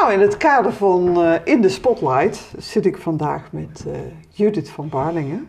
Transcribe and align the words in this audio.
Nou, 0.00 0.12
in 0.12 0.20
het 0.20 0.36
kader 0.36 0.72
van 0.72 1.24
uh, 1.24 1.34
In 1.44 1.60
de 1.60 1.68
Spotlight 1.68 2.52
zit 2.58 2.86
ik 2.86 2.96
vandaag 2.96 3.52
met 3.52 3.84
uh, 3.86 3.94
Judith 4.30 4.70
van 4.70 4.88
Barlingen. 4.88 5.48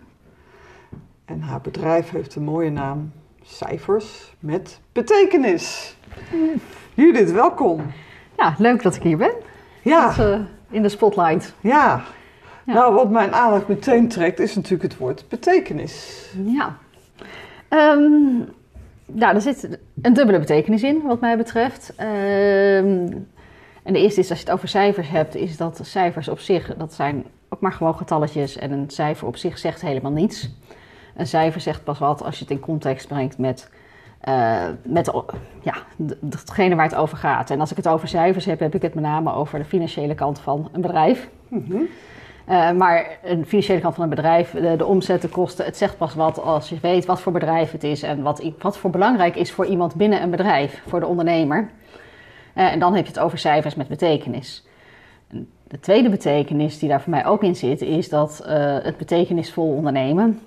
En 1.26 1.42
haar 1.42 1.62
bedrijf 1.62 2.10
heeft 2.10 2.36
een 2.36 2.44
mooie 2.44 2.70
naam, 2.70 3.12
Cijfers 3.44 4.34
met 4.40 4.80
Betekenis. 4.92 5.96
Judith, 6.94 7.32
welkom. 7.32 7.82
Ja, 8.38 8.56
leuk 8.58 8.84
dat 8.84 8.96
ik 8.96 9.04
hier 9.04 9.18
ben. 9.18 9.32
Ja. 9.82 10.14
Dat, 10.14 10.26
uh, 10.26 10.40
in 10.70 10.82
de 10.82 10.90
Spotlight. 10.90 11.54
Ja. 11.60 12.04
ja. 12.66 12.74
Nou, 12.74 12.94
wat 12.94 13.10
mijn 13.10 13.34
aandacht 13.34 13.68
meteen 13.68 14.08
trekt 14.08 14.40
is 14.40 14.56
natuurlijk 14.56 14.84
het 14.84 14.98
woord 14.98 15.26
betekenis. 15.30 16.26
Ja. 16.46 16.78
Um, 17.70 18.50
nou, 19.06 19.36
er 19.36 19.42
zit 19.42 19.80
een 20.02 20.14
dubbele 20.14 20.40
betekenis 20.40 20.84
in, 20.84 21.02
wat 21.06 21.20
mij 21.20 21.38
betreft. 21.38 21.94
Um, 22.00 23.28
en 23.84 23.94
de 23.94 24.00
eerste 24.00 24.20
is, 24.20 24.30
als 24.30 24.40
je 24.40 24.46
het 24.46 24.54
over 24.54 24.68
cijfers 24.68 25.10
hebt, 25.10 25.36
is 25.36 25.58
dat 25.58 25.80
cijfers 25.84 26.28
op 26.28 26.40
zich, 26.40 26.76
dat 26.78 26.94
zijn 26.94 27.26
ook 27.50 27.60
maar 27.62 27.74
gewoon 27.74 27.96
getalletjes. 27.96 28.58
En 28.58 28.72
een 28.72 28.90
cijfer 28.90 29.28
op 29.28 29.38
zich 29.38 29.58
zegt 29.58 29.82
helemaal 29.82 30.12
niets. 30.12 30.50
Een 31.16 31.28
cijfer 31.28 31.62
zegt 31.62 31.84
pas 31.84 32.00
wat 32.00 32.24
als 32.24 32.38
je 32.38 32.44
het 32.44 32.54
in 32.54 32.60
context 32.60 33.08
brengt 33.08 33.38
met, 33.38 33.70
uh, 34.30 34.68
met 34.84 35.12
ja, 35.62 35.76
datgene 36.20 36.76
waar 36.76 36.86
het 36.86 36.96
over 36.96 37.18
gaat. 37.18 37.50
En 37.50 37.60
als 37.60 37.72
ik 37.72 37.78
het 37.78 37.88
over 37.88 38.08
cijfers 38.08 38.46
heb, 38.46 38.60
heb 38.60 38.76
ik 38.76 38.82
het 38.82 38.94
met 38.94 39.04
name 39.04 39.34
over 39.34 39.60
de 39.60 39.66
financiële 39.66 40.16
kant 40.16 40.40
van 40.40 40.70
een 40.72 40.82
bedrijf. 40.82 41.30
Mm 41.48 41.88
uh, 42.50 42.72
maar 42.72 43.18
een 43.24 43.46
financiële 43.46 43.80
kant 43.80 43.96
van 43.96 44.04
een 44.04 44.10
bedrijf, 44.10 44.52
de, 44.52 44.76
de 44.76 44.86
omzet, 44.86 45.22
de 45.22 45.28
kosten, 45.28 45.66
het 45.66 45.78
zegt 45.78 45.98
pas 45.98 46.16
wat 46.16 46.42
als 46.42 46.70
je 46.70 46.78
weet 46.82 47.06
wat 47.06 47.22
voor 47.22 47.32
bedrijf 47.32 47.72
het 47.72 47.84
is 47.84 48.04
en 48.04 48.22
wat, 48.22 48.52
wat 48.60 48.78
voor 48.78 48.90
belangrijk 48.90 49.36
is 49.36 49.52
voor 49.52 49.66
iemand 49.66 49.96
binnen 49.96 50.22
een 50.22 50.30
bedrijf, 50.30 50.82
voor 50.88 51.00
de 51.00 51.06
ondernemer. 51.06 51.70
Uh, 52.56 52.72
en 52.72 52.80
dan 52.80 52.96
heb 52.96 53.06
je 53.06 53.12
het 53.12 53.22
over 53.22 53.38
cijfers 53.38 53.76
met 53.76 53.88
betekenis. 53.88 54.66
De 55.68 55.80
tweede 55.80 56.10
betekenis 56.10 56.80
die 56.80 56.90
daar 56.90 57.02
voor 57.02 57.12
mij 57.12 57.26
ook 57.26 57.44
in 57.44 57.56
zit, 57.56 57.82
is 57.82 58.10
dat 58.10 58.44
uh, 58.46 58.50
het 58.82 58.98
betekenisvol 58.98 59.76
ondernemen, 59.76 60.40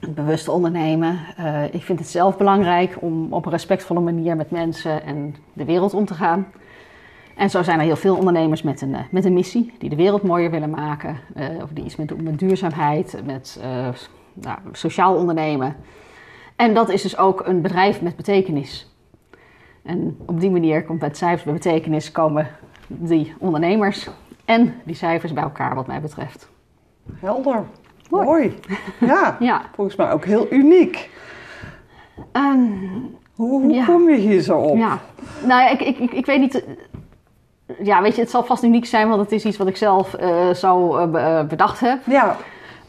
het 0.00 0.14
bewuste 0.14 0.50
ondernemen. 0.50 1.18
Uh, 1.38 1.64
ik 1.74 1.82
vind 1.82 1.98
het 1.98 2.08
zelf 2.08 2.36
belangrijk 2.36 2.96
om 3.00 3.32
op 3.32 3.44
een 3.44 3.52
respectvolle 3.52 4.00
manier 4.00 4.36
met 4.36 4.50
mensen 4.50 5.04
en 5.04 5.34
de 5.52 5.64
wereld 5.64 5.94
om 5.94 6.04
te 6.04 6.14
gaan. 6.14 6.46
En 7.36 7.50
zo 7.50 7.62
zijn 7.62 7.78
er 7.78 7.84
heel 7.84 7.96
veel 7.96 8.16
ondernemers 8.16 8.62
met 8.62 8.80
een, 8.80 8.96
met 9.10 9.24
een 9.24 9.32
missie, 9.32 9.72
die 9.78 9.90
de 9.90 9.96
wereld 9.96 10.22
mooier 10.22 10.50
willen 10.50 10.70
maken, 10.70 11.16
of 11.62 11.68
die 11.72 11.84
iets 11.84 11.96
met, 11.96 12.22
met 12.22 12.38
duurzaamheid, 12.38 13.22
met 13.24 13.60
nou, 14.32 14.58
sociaal 14.72 15.14
ondernemen. 15.14 15.76
En 16.56 16.74
dat 16.74 16.88
is 16.88 17.02
dus 17.02 17.16
ook 17.16 17.46
een 17.46 17.60
bedrijf 17.60 18.02
met 18.02 18.16
betekenis. 18.16 18.89
En 19.82 20.18
op 20.26 20.40
die 20.40 20.50
manier 20.50 20.84
komt 20.84 20.98
bij 20.98 21.08
het 21.08 21.16
cijfers 21.16 21.42
bij 21.42 21.52
betekenis 21.52 22.12
komen 22.12 22.48
die 22.86 23.34
ondernemers 23.38 24.08
en 24.44 24.74
die 24.84 24.94
cijfers 24.94 25.32
bij 25.32 25.42
elkaar 25.42 25.74
wat 25.74 25.86
mij 25.86 26.00
betreft. 26.00 26.48
Helder. 27.14 27.64
Mooi. 28.10 28.54
Ja, 29.00 29.36
ja, 29.40 29.62
volgens 29.74 29.96
mij 29.96 30.12
ook 30.12 30.24
heel 30.24 30.46
uniek. 30.50 31.10
Um, 32.32 33.18
hoe, 33.34 33.62
hoe 33.62 33.84
kom 33.84 34.10
je 34.10 34.16
hier 34.16 34.40
zo 34.40 34.58
op? 34.58 34.76
Ja, 34.76 34.98
nou 35.44 35.62
ja, 35.62 35.68
ik, 35.68 35.80
ik, 35.80 35.98
ik, 35.98 36.12
ik, 36.12 36.26
weet 36.26 36.40
niet. 36.40 36.64
Ja, 37.82 38.02
weet 38.02 38.14
je, 38.14 38.20
het 38.20 38.30
zal 38.30 38.44
vast 38.44 38.62
uniek 38.62 38.86
zijn, 38.86 39.08
want 39.08 39.20
het 39.20 39.32
is 39.32 39.44
iets 39.44 39.56
wat 39.56 39.66
ik 39.66 39.76
zelf 39.76 40.16
uh, 40.20 40.50
zo 40.50 40.98
uh, 40.98 41.42
bedacht 41.42 41.80
heb. 41.80 41.98
Ja. 42.06 42.36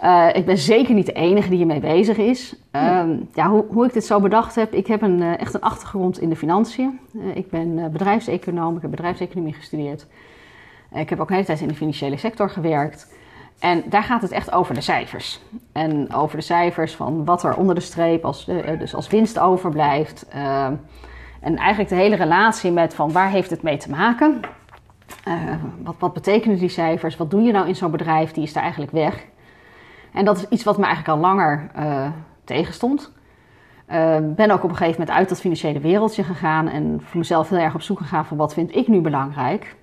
Uh, 0.04 0.28
ik 0.34 0.46
ben 0.46 0.58
zeker 0.58 0.94
niet 0.94 1.06
de 1.06 1.14
enige 1.14 1.50
die 1.50 1.58
hiermee 1.58 1.80
bezig 1.80 2.18
is. 2.18 2.56
Uh, 2.72 3.04
ja, 3.34 3.50
hoe, 3.50 3.66
hoe, 3.70 3.86
ik 3.86 3.94
dit 3.94 4.06
zo 4.06 4.20
bedacht 4.20 4.56
heb, 4.56 4.74
ik 4.74 4.88
heb 4.88 5.02
een, 5.02 5.22
uh, 5.22 5.40
echt 5.40 5.54
een 5.54 5.62
achtergrond 5.62 6.20
in 6.20 6.30
de 6.30 6.36
financiën. 6.36 7.00
ik 7.34 7.50
ben 7.50 7.92
bedrijfseconoom, 7.92 8.76
ik 8.76 8.82
heb 8.82 8.92
bedrijfseconomie 8.92 9.54
gestudeerd. 9.54 10.06
ik 10.94 11.10
heb 11.10 11.20
ook 11.20 11.28
een 11.30 11.34
hele 11.34 11.46
tijd 11.46 11.62
in 11.62 11.68
de 11.68 11.74
financiële 11.74 12.18
sector 12.18 12.50
gewerkt. 12.50 13.14
En 13.60 13.84
daar 13.90 14.04
gaat 14.04 14.22
het 14.22 14.32
echt 14.32 14.52
over 14.52 14.74
de 14.74 14.82
cijfers. 14.82 15.42
En 15.72 16.14
over 16.14 16.38
de 16.38 16.44
cijfers 16.44 16.96
van 16.96 17.26
wat 17.26 17.44
er 17.44 17.56
onder 17.56 17.76
de 17.76 17.82
streep 17.82 18.26
als, 18.26 18.46
dus 18.80 18.96
als 18.96 19.08
winst 19.08 19.40
overblijft. 19.40 20.26
Ehm, 20.30 20.74
en 21.40 21.56
eigenlijk 21.58 21.90
de 21.90 21.96
hele 21.96 22.16
relatie 22.16 22.72
met 22.72 22.94
van 22.94 23.12
waar 23.12 23.30
heeft 23.30 23.50
het 23.50 23.62
mee 23.62 23.78
te 23.78 23.90
maken? 23.90 24.40
wat, 25.84 25.96
wat 26.00 26.14
betekenen 26.14 26.58
die 26.58 26.70
cijfers? 26.70 27.18
Wat 27.18 27.32
doe 27.32 27.42
je 27.42 27.52
nou 27.52 27.68
in 27.68 27.76
zo'n 27.76 27.92
bedrijf? 27.92 28.32
Die 28.32 28.44
is 28.44 28.54
daar 28.54 28.64
eigenlijk 28.64 28.92
weg. 28.92 29.26
En 30.14 30.26
dat 30.26 30.38
is 30.38 30.48
iets 30.50 30.64
wat 30.64 30.78
me 30.78 30.86
eigenlijk 30.86 31.16
al 31.16 31.22
langer 31.22 31.72
uh, 31.78 32.08
tegenstond. 32.44 33.12
Uh, 33.92 34.18
ben 34.22 34.52
ook 34.52 34.64
op 34.64 34.70
een 34.70 34.76
gegeven 34.76 35.00
moment 35.00 35.18
uit 35.18 35.30
dat 35.30 35.40
financiële 35.40 35.80
wereldje 35.80 36.24
gegaan 36.24 36.68
en 36.68 37.02
voor 37.04 37.18
mezelf 37.18 37.50
heel 37.50 37.60
erg 37.60 37.74
op 37.74 37.82
zoek 37.82 37.98
gegaan 37.98 38.26
van 38.26 38.38
wat 38.38 38.54
vind 38.54 38.76
ik 38.76 38.88
nu 38.88 39.02
belangrijk. 39.02 39.76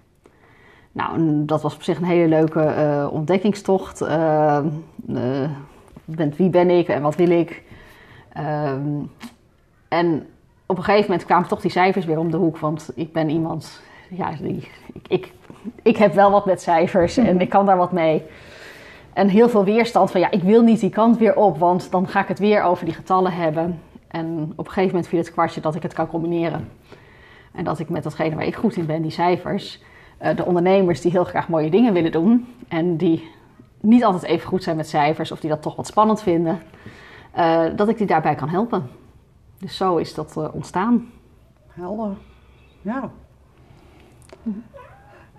Nou, 0.92 1.44
dat 1.44 1.62
was 1.62 1.74
op 1.74 1.82
zich 1.82 1.98
een 1.98 2.04
hele 2.04 2.28
leuke 2.28 2.74
uh, 2.78 3.12
ontdekkingstocht. 3.12 3.98
Ben, 6.04 6.34
wie 6.36 6.50
ben 6.50 6.70
ik 6.70 6.88
en 6.88 7.02
wat 7.02 7.16
wil 7.16 7.30
ik? 7.30 7.62
Ehm, 8.32 9.02
en 9.88 10.26
op 10.66 10.76
een 10.76 10.84
gegeven 10.84 11.10
moment 11.10 11.26
kwamen 11.26 11.48
toch 11.48 11.60
die 11.60 11.70
cijfers 11.70 12.04
weer 12.04 12.18
om 12.18 12.30
de 12.30 12.36
hoek, 12.36 12.58
want 12.58 12.90
ik 12.94 13.12
ben 13.12 13.28
iemand, 13.30 13.80
ja, 14.10 14.30
die, 14.30 14.56
ik, 14.56 14.70
ik, 15.08 15.32
ik 15.82 15.96
heb 15.96 16.14
wel 16.14 16.30
wat 16.30 16.46
met 16.46 16.62
cijfers 16.62 17.16
en 17.16 17.40
ik 17.40 17.48
kan 17.48 17.66
daar 17.66 17.76
wat 17.76 17.92
mee. 17.92 18.22
En 19.18 19.28
heel 19.28 19.48
veel 19.48 19.64
weerstand 19.64 20.10
van 20.10 20.20
ja, 20.20 20.30
ik 20.30 20.42
wil 20.42 20.62
niet 20.62 20.80
die 20.80 20.90
kant 20.90 21.18
weer 21.18 21.36
op, 21.36 21.58
want 21.58 21.90
dan 21.90 22.08
ga 22.08 22.20
ik 22.20 22.28
het 22.28 22.38
weer 22.38 22.62
over 22.62 22.84
die 22.84 22.94
getallen 22.94 23.32
hebben. 23.32 23.80
En 24.08 24.52
op 24.56 24.66
een 24.66 24.72
gegeven 24.72 24.88
moment 24.88 25.08
viel 25.08 25.18
het 25.18 25.32
kwartje 25.32 25.60
dat 25.60 25.74
ik 25.74 25.82
het 25.82 25.92
kan 25.92 26.06
combineren. 26.06 26.68
En 27.52 27.64
dat 27.64 27.78
ik 27.78 27.88
met 27.88 28.02
datgene 28.02 28.34
waar 28.34 28.46
ik 28.46 28.56
goed 28.56 28.76
in 28.76 28.86
ben, 28.86 29.02
die 29.02 29.10
cijfers, 29.10 29.82
uh, 30.22 30.36
de 30.36 30.44
ondernemers 30.44 31.00
die 31.00 31.10
heel 31.10 31.24
graag 31.24 31.48
mooie 31.48 31.70
dingen 31.70 31.92
willen 31.92 32.12
doen 32.12 32.54
en 32.68 32.96
die 32.96 33.30
niet 33.80 34.04
altijd 34.04 34.22
even 34.22 34.48
goed 34.48 34.62
zijn 34.62 34.76
met 34.76 34.88
cijfers 34.88 35.32
of 35.32 35.40
die 35.40 35.50
dat 35.50 35.62
toch 35.62 35.76
wat 35.76 35.86
spannend 35.86 36.22
vinden, 36.22 36.62
uh, 37.38 37.64
dat 37.76 37.88
ik 37.88 37.98
die 37.98 38.06
daarbij 38.06 38.34
kan 38.34 38.48
helpen. 38.48 38.90
Dus 39.58 39.76
zo 39.76 39.96
is 39.96 40.14
dat 40.14 40.34
uh, 40.38 40.48
ontstaan. 40.52 41.10
Helder. 41.68 42.16
Ja. 42.82 43.10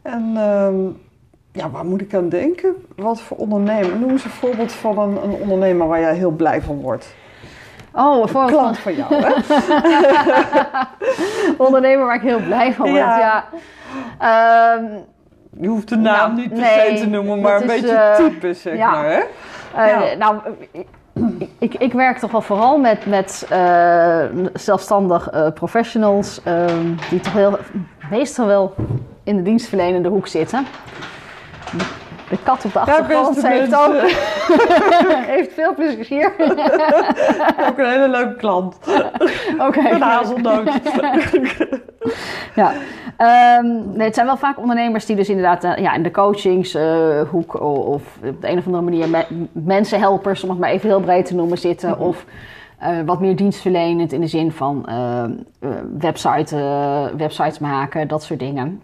En 0.01 0.38
ehm, 0.38 0.89
ja, 1.59 1.69
waar 1.69 1.85
moet 1.85 2.01
ik 2.01 2.13
aan 2.13 2.29
denken? 2.29 2.85
Wat 2.95 3.21
voor 3.21 3.37
ondernemer? 3.37 3.97
Noem 3.97 4.09
eens 4.09 4.23
een 4.23 4.29
voorbeeld 4.29 4.71
van 4.71 4.99
een, 4.99 5.23
een 5.23 5.33
ondernemer 5.33 5.87
waar 5.87 5.99
jij 5.99 6.15
heel 6.15 6.31
blij 6.31 6.61
van 6.61 6.81
wordt. 6.81 7.15
Oh, 7.93 8.27
een 8.33 8.47
klant 8.47 8.77
van 8.77 8.95
jou, 8.95 9.13
hè? 9.15 9.33
ondernemer 11.65 12.05
waar 12.05 12.15
ik 12.15 12.21
heel 12.21 12.39
blij 12.39 12.73
van 12.73 12.89
word, 12.89 13.01
ja. 13.01 13.45
Ehm, 14.19 14.83
je 15.59 15.67
hoeft 15.67 15.89
de 15.89 15.95
naam 15.95 16.35
nou, 16.35 16.41
niet 16.41 16.53
per 16.53 16.65
se 16.65 16.97
te 16.99 17.07
noemen, 17.07 17.41
maar 17.41 17.61
een 17.61 17.67
beetje 17.67 17.91
uh, 17.91 18.15
type, 18.15 18.53
zeg 18.53 18.77
maar, 18.77 19.05
hè? 19.05 19.21
Uh, 19.75 20.17
nou, 20.17 20.37
ik, 21.57 21.73
ik, 21.73 21.93
werk 21.93 22.17
toch 22.17 22.31
wel 22.31 22.41
vooral 22.41 22.77
met, 22.77 23.05
met 23.05 23.47
uh, 23.51 24.23
zelfstandig 24.53 25.29
professionals... 25.53 26.41
Ehm, 26.43 26.93
die 27.09 27.19
toch 27.19 27.33
heel, 27.33 27.57
meestal 28.09 28.45
wel 28.45 28.75
in 29.23 29.35
de 29.35 29.41
dienstverlenende 29.41 30.09
hoek 30.09 30.27
zitten 30.27 30.65
de 32.30 32.38
kat 32.44 32.66
op 32.66 32.74
de 32.74 32.80
achtergrond 32.80 33.41
ja, 33.41 33.50
heeft 33.50 33.75
ook 33.75 33.96
heeft 35.35 35.53
veel 35.53 35.74
plezier. 35.74 36.34
ook 37.69 37.78
een 37.78 37.90
hele 37.90 38.09
leuke 38.09 38.35
klant. 38.35 38.78
Oké. 39.68 39.90
Een 39.90 40.02
hazelnoot. 40.02 40.69
ja. 42.56 42.74
Um, 43.59 43.91
nee, 43.94 44.06
het 44.06 44.16
zijn 44.16 44.25
wel 44.25 44.38
vaak 44.38 44.57
ondernemers 44.57 45.06
die 45.06 45.16
dus 45.16 45.30
inderdaad 45.30 45.63
uh, 45.63 45.78
ja, 45.78 45.94
in 45.94 46.03
de 46.03 46.12
coachingshoek 46.12 47.56
uh, 47.56 47.62
of 47.62 48.03
op 48.25 48.41
de 48.41 48.50
een 48.50 48.57
of 48.57 48.66
andere 48.66 48.84
manier 48.84 49.09
me 49.09 49.25
mensenhelpers, 49.51 50.44
om 50.44 50.50
het 50.50 50.59
maar 50.59 50.69
even 50.69 50.90
heel 50.90 51.00
breed 51.00 51.25
te 51.25 51.36
noemen, 51.36 51.57
zitten. 51.57 51.90
Mm 51.90 51.96
-hmm. 51.96 52.06
Of 52.06 52.25
uh, 52.83 52.88
wat 53.06 53.19
meer 53.19 53.36
dienstverlenend 53.36 54.13
in 54.13 54.22
de 54.22 54.27
zin 54.27 54.51
van 54.51 54.86
website, 56.00 56.56
websites 57.18 57.60
maken, 57.60 58.07
dat 58.07 58.24
soort 58.24 58.39
dingen. 58.39 58.81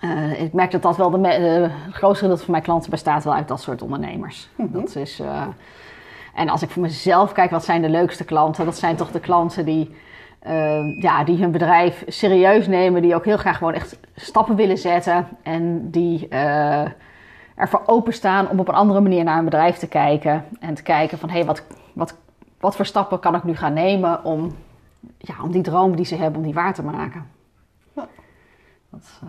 Uh, 0.00 0.40
ik 0.40 0.52
merk 0.52 0.70
dat 0.70 0.82
dat 0.82 0.96
wel 0.96 1.10
de 1.10 1.18
uh, 1.18 1.92
grootste 1.94 2.24
gedeelte 2.24 2.44
van 2.44 2.52
mijn 2.52 2.62
klanten 2.62 2.90
bestaat 2.90 3.24
wel 3.24 3.34
uit 3.34 3.48
dat 3.48 3.60
soort 3.60 3.82
ondernemers. 3.82 4.48
Mm 4.56 4.68
-hmm. 4.72 4.80
Dat 4.80 4.96
is, 4.96 5.20
uh, 5.20 5.42
en 6.34 6.48
als 6.48 6.62
ik 6.62 6.70
voor 6.70 6.82
mezelf 6.82 7.32
kijk, 7.32 7.50
wat 7.50 7.64
zijn 7.64 7.82
de 7.82 7.88
leukste 7.88 8.24
klanten? 8.24 8.64
Dat 8.64 8.76
zijn 8.76 8.96
toch 8.96 9.10
de 9.10 9.20
klanten 9.20 9.64
die, 9.64 9.94
ja, 11.00 11.24
die 11.24 11.38
hun 11.38 11.50
bedrijf 11.50 12.04
serieus 12.06 12.66
nemen, 12.66 13.02
die 13.02 13.14
ook 13.14 13.24
heel 13.24 13.36
graag 13.36 13.58
gewoon 13.58 13.72
echt 13.72 13.98
stappen 14.14 14.56
willen 14.56 14.78
zetten 14.78 15.28
en 15.42 15.90
die 15.90 16.28
ervoor 17.54 17.82
openstaan 17.86 18.48
om 18.48 18.60
op 18.60 18.68
een 18.68 18.74
andere 18.74 19.00
manier 19.00 19.24
naar 19.24 19.38
een 19.38 19.44
bedrijf 19.44 19.76
te 19.76 19.88
kijken 19.88 20.44
en 20.60 20.74
te 20.74 20.82
kijken 20.82 21.18
van 21.18 21.28
hé, 21.28 21.36
hey, 21.36 21.44
wat, 21.44 21.62
wat, 21.92 22.16
wat 22.60 22.76
voor 22.76 22.86
stappen 22.86 23.20
kan 23.20 23.34
ik 23.34 23.44
nu 23.44 23.56
gaan 23.56 23.72
nemen 23.72 24.24
om, 24.24 24.56
ja, 25.18 25.34
om 25.42 25.50
die 25.50 25.62
droom 25.62 25.96
die 25.96 26.04
ze 26.04 26.16
hebben, 26.16 26.38
om 26.40 26.44
die 26.44 26.54
waar 26.54 26.74
te 26.74 26.82
maken. 26.82 27.30
Ja. 27.92 28.08
Dat, 28.90 29.20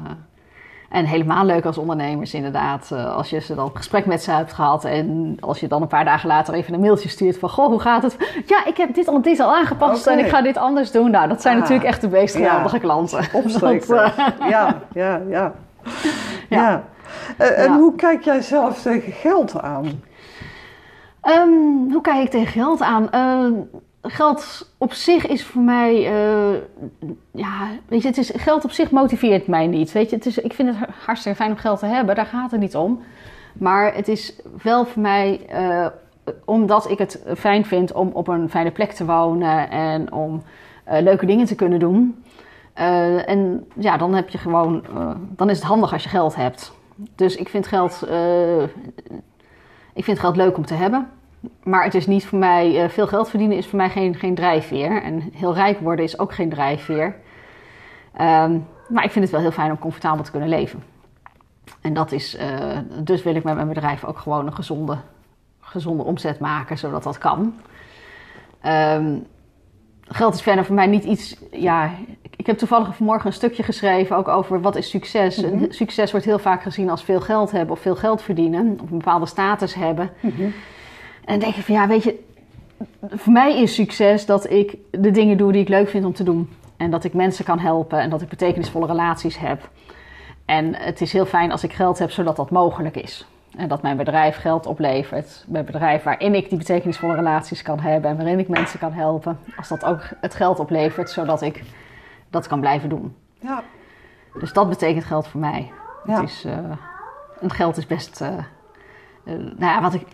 en 0.89 1.05
helemaal 1.05 1.45
leuk 1.45 1.65
als 1.65 1.77
ondernemers 1.77 2.33
inderdaad. 2.33 2.91
Eh, 2.91 3.15
als 3.15 3.29
je 3.29 3.39
ze 3.39 3.55
dan 3.55 3.65
een 3.65 3.77
gesprek 3.77 4.05
met 4.05 4.23
ze 4.23 4.31
hebt 4.31 4.53
gehad. 4.53 4.85
En 4.85 5.37
als 5.39 5.59
je 5.59 5.67
dan 5.67 5.81
een 5.81 5.87
paar 5.87 6.05
dagen 6.05 6.27
later 6.27 6.53
even 6.53 6.73
een 6.73 6.79
mailtje 6.79 7.09
stuurt 7.09 7.37
van... 7.37 7.49
Goh, 7.49 7.67
hoe 7.67 7.79
gaat 7.79 8.03
het? 8.03 8.17
Ja, 8.45 8.65
ik 8.65 8.77
heb 8.77 8.95
dit 8.95 9.07
al, 9.07 9.21
dit 9.21 9.39
al 9.39 9.55
aangepast 9.55 10.07
en 10.07 10.19
ik 10.19 10.27
ga 10.27 10.41
dit 10.41 10.57
anders 10.57 10.91
doen. 10.91 11.11
Nou, 11.11 11.27
dat 11.27 11.41
zijn 11.41 11.55
ah. 11.55 11.61
natuurlijk 11.61 11.87
echt 11.87 12.01
de 12.01 12.09
meest 12.09 12.35
geweldige 12.35 12.75
ja. 12.75 12.81
klanten. 12.81 13.27
Opsteken. 13.43 13.95
Uh, 13.95 14.17
ja, 14.53 14.81
ja, 14.93 15.21
ja. 15.29 15.53
Ja. 16.49 16.83
Eh, 17.37 17.59
En 17.59 17.71
Ja. 17.71 17.77
hoe 17.77 17.95
kijk 17.95 18.23
jij 18.23 18.41
zelf 18.41 18.81
tegen 18.81 19.11
geld 19.11 19.61
aan? 19.61 20.03
Ehm, 21.21 21.91
hoe 21.91 22.01
kijk 22.01 22.23
ik 22.23 22.29
tegen 22.29 22.47
geld 22.47 22.81
aan? 22.81 23.11
Eh, 23.11 23.47
geld 24.07 24.71
op 24.77 24.93
zich 24.93 25.27
is 25.27 25.45
voor 25.45 25.61
mij, 25.61 25.95
eh, 25.95 26.61
ja, 27.31 27.67
weet 27.87 28.01
je, 28.01 28.07
het 28.07 28.17
is, 28.17 28.31
geld 28.35 28.63
op 28.63 28.71
zich 28.71 28.91
motiveert 28.91 29.47
mij 29.47 29.67
niet. 29.67 29.91
Weet 29.91 30.09
je, 30.09 30.15
het 30.15 30.25
is, 30.25 30.37
ik 30.37 30.53
vind 30.53 30.69
het 30.69 30.89
hartstikke 31.05 31.37
fijn 31.37 31.51
om 31.51 31.57
geld 31.57 31.79
te 31.79 31.85
hebben, 31.85 32.15
daar 32.15 32.25
gaat 32.25 32.51
het 32.51 32.59
niet 32.59 32.75
om. 32.75 33.03
Maar 33.53 33.93
het 33.95 34.07
is 34.07 34.35
wel 34.61 34.85
voor 34.85 35.01
mij, 35.01 35.45
eh, 35.47 35.87
omdat 36.45 36.89
ik 36.89 36.97
het 36.97 37.23
fijn 37.37 37.65
vind 37.65 37.91
om 37.91 38.09
op 38.13 38.27
een 38.27 38.49
fijne 38.49 38.71
plek 38.71 38.91
te 38.91 39.05
wonen 39.05 39.69
en 39.69 40.11
om 40.11 40.43
eh, 40.83 41.01
leuke 41.01 41.25
dingen 41.25 41.45
te 41.45 41.55
kunnen 41.55 41.79
doen. 41.79 42.23
En 42.73 43.67
ja, 43.75 43.97
dan 43.97 44.13
heb 44.13 44.29
je 44.29 44.37
gewoon, 44.37 44.83
dan 45.29 45.49
is 45.49 45.57
het 45.57 45.65
handig 45.65 45.93
als 45.93 46.03
je 46.03 46.09
geld 46.09 46.35
hebt. 46.35 46.73
Dus 46.95 47.35
ik 47.35 47.49
vind 47.49 47.67
geld, 47.67 48.07
ik 49.93 50.03
vind 50.03 50.19
geld 50.19 50.35
leuk 50.35 50.57
om 50.57 50.65
te 50.65 50.73
hebben. 50.73 51.09
Maar 51.63 51.83
het 51.83 51.93
is 51.95 52.07
niet 52.07 52.25
voor 52.25 52.39
mij, 52.39 52.83
eh, 52.83 52.89
veel 52.89 53.07
geld 53.07 53.29
verdienen 53.29 53.57
is 53.57 53.67
voor 53.67 53.77
mij 53.77 53.89
geen, 53.89 54.15
geen 54.15 54.35
drijfveer. 54.35 55.03
En 55.03 55.29
heel 55.33 55.53
rijk 55.53 55.79
worden 55.79 56.05
is 56.05 56.19
ook 56.19 56.33
geen 56.33 56.49
drijfveer. 56.49 57.15
Ehm, 58.13 58.57
maar 58.89 59.03
ik 59.03 59.11
vind 59.11 59.23
het 59.25 59.33
wel 59.33 59.41
heel 59.41 59.51
fijn 59.51 59.71
om 59.71 59.79
comfortabel 59.79 60.23
te 60.23 60.31
kunnen 60.31 60.49
leven. 60.49 60.83
En 61.81 61.93
dat 61.93 62.11
is, 62.11 62.35
eh, 62.35 62.77
dus 63.03 63.23
wil 63.23 63.35
ik 63.35 63.43
met 63.43 63.55
mijn 63.55 63.67
bedrijf 63.67 64.03
ook 64.03 64.17
gewoon 64.17 64.45
een 64.45 64.53
gezonde, 64.55 64.97
gezonde 65.59 66.03
omzet 66.03 66.39
maken, 66.39 66.77
zodat 66.77 67.03
dat 67.03 67.17
kan. 67.17 67.53
Ehm, 68.61 69.15
geld 70.07 70.33
is 70.33 70.41
verder 70.41 70.65
voor 70.65 70.75
mij 70.75 70.87
niet 70.87 71.03
iets, 71.03 71.35
ja, 71.51 71.89
ik- 72.21 72.33
ik 72.35 72.45
heb 72.45 72.57
toevallig 72.57 72.95
vanmorgen 72.95 73.27
een 73.27 73.33
stukje 73.33 73.63
geschreven 73.63 74.15
ook 74.17 74.27
over 74.27 74.61
wat 74.61 74.75
is 74.75 74.89
succes. 74.89 75.43
En 75.43 75.65
Succes 75.73 76.11
wordt 76.11 76.25
heel 76.25 76.39
vaak 76.39 76.61
gezien 76.61 76.89
als 76.89 77.03
veel 77.03 77.21
geld 77.21 77.51
hebben 77.51 77.75
of 77.75 77.79
veel 77.81 77.95
geld 77.95 78.21
verdienen, 78.21 78.79
of 78.83 78.91
een 78.91 78.97
bepaalde 78.97 79.25
status 79.25 79.73
hebben. 79.73 80.09
En 81.25 81.31
dan 81.31 81.39
denk 81.39 81.55
ik 81.55 81.63
van 81.63 81.75
ja, 81.75 81.87
weet 81.87 82.03
je, 82.03 82.23
voor 83.09 83.33
mij 83.33 83.61
is 83.61 83.73
succes 83.73 84.25
dat 84.25 84.49
ik 84.49 84.77
de 84.91 85.11
dingen 85.11 85.37
doe 85.37 85.51
die 85.51 85.61
ik 85.61 85.69
leuk 85.69 85.89
vind 85.89 86.05
om 86.05 86.13
te 86.13 86.23
doen. 86.23 86.49
En 86.77 86.91
dat 86.91 87.03
ik 87.03 87.13
mensen 87.13 87.45
kan 87.45 87.59
helpen 87.59 87.99
en 87.99 88.09
dat 88.09 88.21
ik 88.21 88.29
betekenisvolle 88.29 88.85
relaties 88.85 89.37
heb. 89.37 89.69
En 90.45 90.75
het 90.75 91.01
is 91.01 91.13
heel 91.13 91.25
fijn 91.25 91.51
als 91.51 91.63
ik 91.63 91.73
geld 91.73 91.99
heb 91.99 92.11
zodat 92.11 92.35
dat 92.35 92.49
mogelijk 92.51 92.95
is. 92.95 93.27
En 93.57 93.67
dat 93.67 93.81
mijn 93.81 93.97
bedrijf 93.97 94.35
geld 94.37 94.65
oplevert. 94.65 95.45
Mijn 95.47 95.65
bedrijf 95.65 96.03
waarin 96.03 96.35
ik 96.35 96.49
die 96.49 96.57
betekenisvolle 96.57 97.15
relaties 97.15 97.61
kan 97.61 97.79
hebben 97.79 98.09
en 98.11 98.17
waarin 98.17 98.39
ik 98.39 98.47
mensen 98.47 98.79
kan 98.79 98.93
helpen. 98.93 99.39
Als 99.57 99.67
dat 99.67 99.85
ook 99.85 100.01
het 100.21 100.35
geld 100.35 100.59
oplevert 100.59 101.09
zodat 101.09 101.41
ik 101.41 101.63
dat 102.29 102.47
kan 102.47 102.59
blijven 102.59 102.89
doen. 102.89 103.15
Ja. 103.39 103.63
Dus 104.39 104.53
dat 104.53 104.69
betekent 104.69 105.03
geld 105.03 105.27
voor 105.27 105.39
mij. 105.39 105.71
Ja. 106.05 106.21
Het 106.21 106.29
is, 106.29 106.45
eh, 106.45 106.57
en 107.41 107.51
geld 107.51 107.77
is 107.77 107.85
best. 107.85 108.21
eh, 108.21 108.27
eh, 108.27 108.43
nou 109.25 109.55
ja, 109.57 109.81
wat 109.81 109.93
ik 109.93 110.07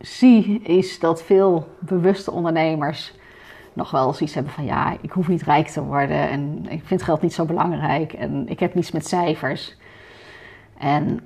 zie 0.00 0.60
is 0.62 0.98
dat 0.98 1.22
veel 1.22 1.68
bewuste 1.78 2.30
ondernemers 2.30 3.14
nog 3.72 3.90
wel 3.90 4.12
zoiets 4.12 4.34
hebben 4.34 4.52
van 4.52 4.64
ja, 4.64 4.96
ik 5.00 5.10
hoef 5.10 5.28
niet 5.28 5.42
rijk 5.42 5.68
te 5.68 5.84
worden 5.84 6.28
en 6.28 6.66
ik 6.68 6.82
vind 6.84 7.02
geld 7.02 7.20
niet 7.22 7.34
zo 7.34 7.44
belangrijk 7.44 8.12
en 8.12 8.48
ik 8.48 8.60
heb 8.60 8.74
niets 8.74 8.90
met 8.90 9.06
cijfers. 9.06 9.76
En 10.78 11.20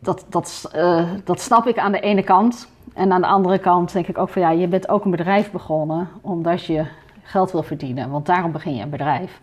dat, 0.00 0.26
dat, 0.28 0.70
eh, 0.72 1.10
dat 1.24 1.40
snap 1.40 1.66
ik 1.66 1.78
aan 1.78 1.92
de 1.92 2.00
ene 2.00 2.22
kant. 2.22 2.68
En 2.94 3.12
aan 3.12 3.20
de 3.20 3.26
andere 3.26 3.58
kant 3.58 3.92
denk 3.92 4.06
ik 4.06 4.18
ook 4.18 4.28
van 4.28 4.42
ja, 4.42 4.50
je 4.50 4.68
bent 4.68 4.88
ook 4.88 5.04
een 5.04 5.10
bedrijf 5.10 5.50
begonnen 5.50 6.08
omdat 6.20 6.64
je 6.64 6.86
geld 7.22 7.52
wil 7.52 7.62
verdienen. 7.62 8.10
Want 8.10 8.26
daarom 8.26 8.52
begin 8.52 8.74
je 8.74 8.82
een 8.82 8.90
bedrijf. 8.90 9.40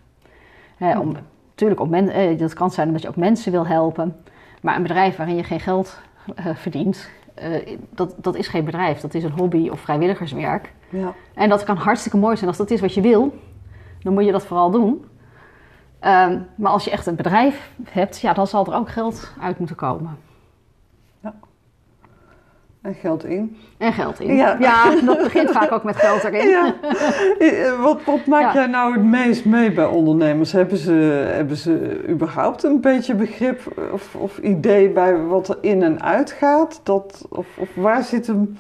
Hè, 0.78 1.00
om, 1.00 1.16
natuurlijk, 1.50 1.82
om 1.82 1.94
eh, 1.94 2.40
dat 2.40 2.54
kan 2.54 2.72
zijn 2.72 2.88
omdat 2.88 3.02
je 3.02 3.08
ook 3.08 3.16
mensen 3.16 3.52
wil 3.52 3.68
helpen. 3.68 4.16
Maar 4.62 4.76
een 4.76 4.82
bedrijf 4.82 5.16
waarin 5.16 5.36
je 5.36 5.44
geen 5.44 5.60
geld 5.60 6.00
eh, 6.36 6.46
verdient, 6.56 7.10
eh, 7.34 7.78
dat, 7.90 8.16
dat 8.18 8.36
is 8.36 8.48
geen 8.48 8.66
bedrijf. 8.66 9.00
Dat 9.00 9.14
is 9.14 9.24
een 9.24 9.32
hobby 9.32 9.70
of 9.70 9.80
vrijwilligerswerk. 9.80 10.74
Ja. 10.90 11.14
En 11.34 11.50
dat 11.50 11.64
kan 11.64 11.78
hartstikke 11.78 12.18
mooi 12.18 12.36
zijn 12.36 12.50
als 12.50 12.58
dat 12.58 12.72
is 12.72 12.82
wat 12.82 12.94
je 12.94 13.02
wil. 13.02 13.38
Dan 14.02 14.14
moet 14.14 14.26
je 14.26 14.32
dat 14.32 14.46
vooral 14.46 14.72
doen. 14.72 15.06
Ehm, 16.00 16.40
maar 16.56 16.72
als 16.72 16.84
je 16.84 16.92
echt 16.92 17.06
een 17.06 17.16
bedrijf 17.16 17.72
hebt, 17.84 18.20
ja, 18.20 18.34
dan 18.34 18.48
zal 18.48 18.66
er 18.66 18.74
ook 18.74 18.90
geld 18.90 19.32
uit 19.42 19.58
moeten 19.58 19.76
komen. 19.76 20.18
En 22.84 22.94
geld 22.94 23.24
in. 23.26 23.58
En 23.78 23.94
geld 23.94 24.20
in. 24.20 24.36
Ja. 24.36 24.58
Ja, 24.60 24.96
dat 25.06 25.18
begint 25.18 25.52
vaak 25.52 25.72
ook 25.72 25.84
met 25.84 25.96
geld 25.96 26.24
erin. 26.24 26.48
Ja. 26.50 26.74
Eh, 27.40 27.82
Wat, 27.82 28.04
wat 28.06 28.26
maak 28.26 28.42
Ja. 28.42 28.54
jij 28.54 28.66
nou 28.68 28.94
het 28.94 29.04
meest 29.04 29.46
mee 29.46 29.72
bij 29.72 29.86
ondernemers? 29.86 30.52
Hebben 30.52 30.78
ze, 30.78 30.92
hebben 31.34 31.58
ze 31.58 32.04
überhaupt 32.10 32.64
een 32.64 32.82
beetje 32.82 33.16
begrip 33.16 33.60
of, 33.94 34.16
of 34.16 34.38
idee 34.38 34.90
bij 34.90 35.18
wat 35.18 35.50
er 35.50 35.58
in 35.62 35.84
en 35.84 36.02
uit 36.04 36.32
gaat? 36.32 36.80
Dat, 36.84 37.26
of, 37.30 37.46
of 37.58 37.70
waar 37.76 38.04
zit 38.04 38.28
hem 38.28 38.58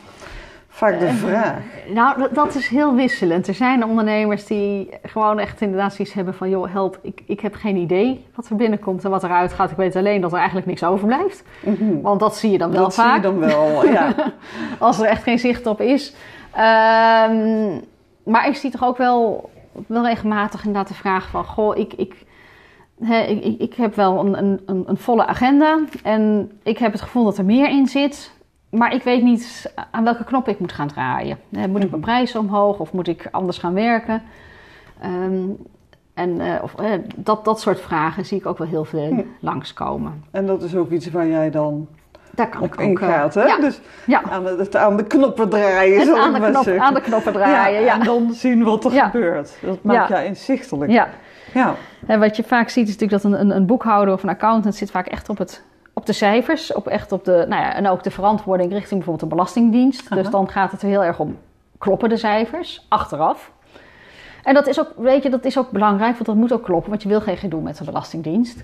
vaak 0.73 0.99
de 0.99 1.09
vraag? 1.13 1.57
Nou, 1.87 2.27
dat, 2.33 2.55
is 2.55 2.67
heel 2.67 2.95
wisselend. 2.95 3.47
Er 3.47 3.53
zijn 3.53 3.85
ondernemers 3.85 4.45
die 4.45 4.89
gewoon 5.03 5.39
echt 5.39 5.61
inderdaad 5.61 5.93
zoiets 5.93 6.13
hebben 6.13 6.33
van... 6.33 6.49
joh, 6.49 6.71
help, 6.73 6.99
ik, 7.01 7.21
ik 7.25 7.39
heb 7.39 7.55
geen 7.55 7.75
idee 7.75 8.25
wat 8.35 8.49
er 8.49 8.55
binnenkomt 8.55 9.03
en 9.03 9.09
wat 9.09 9.23
eruit 9.23 9.53
gaat. 9.53 9.71
Ik 9.71 9.77
weet 9.77 9.95
alleen 9.95 10.21
dat 10.21 10.31
er 10.31 10.37
eigenlijk 10.37 10.67
niks 10.67 10.83
overblijft. 10.83 11.43
Mhm. 11.63 12.01
Want 12.01 12.19
dat 12.19 12.37
zie 12.37 12.51
je 12.51 12.57
dan 12.57 12.71
wel 12.71 12.81
dat 12.83 12.93
zie 12.93 13.03
vaak. 13.03 13.15
je 13.15 13.21
dan 13.21 13.39
wel, 13.39 13.85
ja. 13.85 14.13
als 14.79 14.99
er 14.99 15.05
echt 15.05 15.23
geen 15.23 15.39
zicht 15.39 15.65
op 15.65 15.81
is. 15.81 16.15
Ehm, 16.51 17.79
maar 18.23 18.47
ik 18.47 18.55
zie 18.55 18.71
toch 18.71 18.83
ook 18.83 18.97
wel, 18.97 19.49
wel 19.87 20.05
regelmatig 20.05 20.65
inderdaad 20.65 20.87
de 20.87 20.93
vraag 20.93 21.27
van... 21.29 21.45
Goh, 21.45 21.77
ik, 21.77 21.93
ik, 21.93 22.15
ik, 23.27 23.59
ik- 23.59 23.73
heb 23.73 23.95
wel 23.95 24.25
een, 24.25 24.37
een, 24.37 24.83
een 24.85 24.97
volle 24.97 25.25
agenda. 25.25 25.79
En 26.03 26.51
ik 26.63 26.77
heb 26.77 26.91
het 26.91 27.01
gevoel 27.01 27.23
dat 27.23 27.37
er 27.37 27.45
meer 27.45 27.69
in 27.69 27.87
zit. 27.87 28.31
Maar 28.73 28.93
ik 28.93 29.03
weet 29.03 29.23
niet 29.23 29.73
aan 29.91 30.03
welke 30.03 30.23
knop 30.23 30.47
ik 30.47 30.59
moet 30.59 30.71
gaan 30.71 30.87
draaien. 30.87 31.37
Hè, 31.51 31.67
Moet 31.67 31.83
ik 31.83 31.89
mijn 31.89 32.01
prijzen 32.01 32.39
omhoog 32.39 32.79
of 32.79 32.93
moet 32.93 33.07
ik 33.07 33.27
anders 33.31 33.57
gaan 33.57 33.73
werken? 33.73 34.21
Ehm, 35.01 35.43
en 36.13 36.39
eh, 36.41 36.63
of, 36.63 36.75
eh, 36.75 36.91
dat, 37.15 37.45
dat 37.45 37.59
soort 37.61 37.81
vragen 37.81 38.25
zie 38.25 38.37
ik 38.37 38.45
ook 38.45 38.57
wel 38.57 38.67
heel 38.67 38.85
veel 38.85 39.07
Hm. 39.09 39.21
langskomen. 39.39 40.23
En 40.31 40.45
dat 40.45 40.63
is 40.63 40.75
ook 40.75 40.91
iets 40.91 41.11
waar 41.11 41.27
jij 41.27 41.49
dan 41.51 41.87
Daar 42.31 42.49
kan 42.49 42.61
op 42.61 42.67
ik 42.67 42.73
ook... 42.73 42.79
eh, 42.79 42.87
ingaat, 42.87 43.33
hè? 43.33 43.43
ja, 43.43 43.57
Dus 43.59 43.79
ja. 44.05 44.21
aan, 44.31 44.43
de, 44.43 44.69
aan 44.79 44.97
de 44.97 45.03
knoppen 45.03 45.49
draaien, 45.49 45.99
Het 45.99 46.17
aan, 46.17 46.33
de 46.33 46.39
knop, 46.39 46.63
zeggen. 46.63 46.83
aan 46.83 46.93
de 46.93 47.01
knoppen 47.01 47.33
draaien, 47.33 47.81
ja. 47.81 47.93
En 47.93 48.03
dan 48.03 48.31
zien 48.33 48.63
wat 48.63 48.85
er 48.85 48.92
gebeurt. 48.92 49.57
Dat 49.61 49.83
maakt 49.83 50.09
jij 50.09 50.25
inzichtelijk. 50.25 50.92
ja. 50.92 51.07
Ja. 51.53 51.75
En 52.07 52.19
wat 52.19 52.35
je 52.35 52.44
vaak 52.44 52.69
ziet 52.69 52.87
is 52.87 52.97
natuurlijk 52.97 53.21
dat 53.23 53.31
een, 53.31 53.39
een, 53.39 53.56
een 53.56 53.65
boekhouder 53.65 54.13
of 54.13 54.23
een 54.23 54.30
accountant 54.30 54.75
zit 54.75 54.92
vaak 54.92 55.07
echt 55.07 55.30
op, 55.30 55.37
het, 55.37 55.63
op 55.94 56.06
de 56.06 56.14
cijfers. 56.14 56.73
Op 56.73 56.88
echt 56.88 57.12
op 57.12 57.26
de, 57.26 57.45
nou 57.50 57.62
ja, 57.62 57.73
en 57.73 57.88
ook 57.88 58.04
de 58.04 58.12
verantwoording 58.12 58.71
richting 58.71 59.04
bijvoorbeeld 59.04 59.30
de 59.30 59.35
Belastingdienst. 59.35 60.16
Dus 60.16 60.30
dan 60.30 60.50
gaat 60.50 60.71
het 60.71 60.81
er 60.81 60.88
heel 60.88 61.04
erg 61.04 61.19
om, 61.19 61.38
kloppen 61.78 62.09
de 62.09 62.18
cijfers 62.18 62.85
achteraf? 62.90 63.52
En 64.44 64.54
dat 64.54 64.68
is 64.68 64.80
ook, 64.80 64.94
weet 64.97 65.23
je, 65.23 65.30
dat 65.30 65.45
is 65.45 65.57
ook 65.57 65.71
belangrijk, 65.71 66.14
want 66.14 66.26
dat 66.26 66.35
moet 66.35 66.54
ook 66.54 66.64
kloppen. 66.64 66.90
Want 66.90 67.04
je 67.04 67.09
wil 67.09 67.21
geen 67.21 67.38
gedoe 67.38 67.62
met 67.62 67.78
de 67.78 67.83
Belastingdienst. 67.83 68.62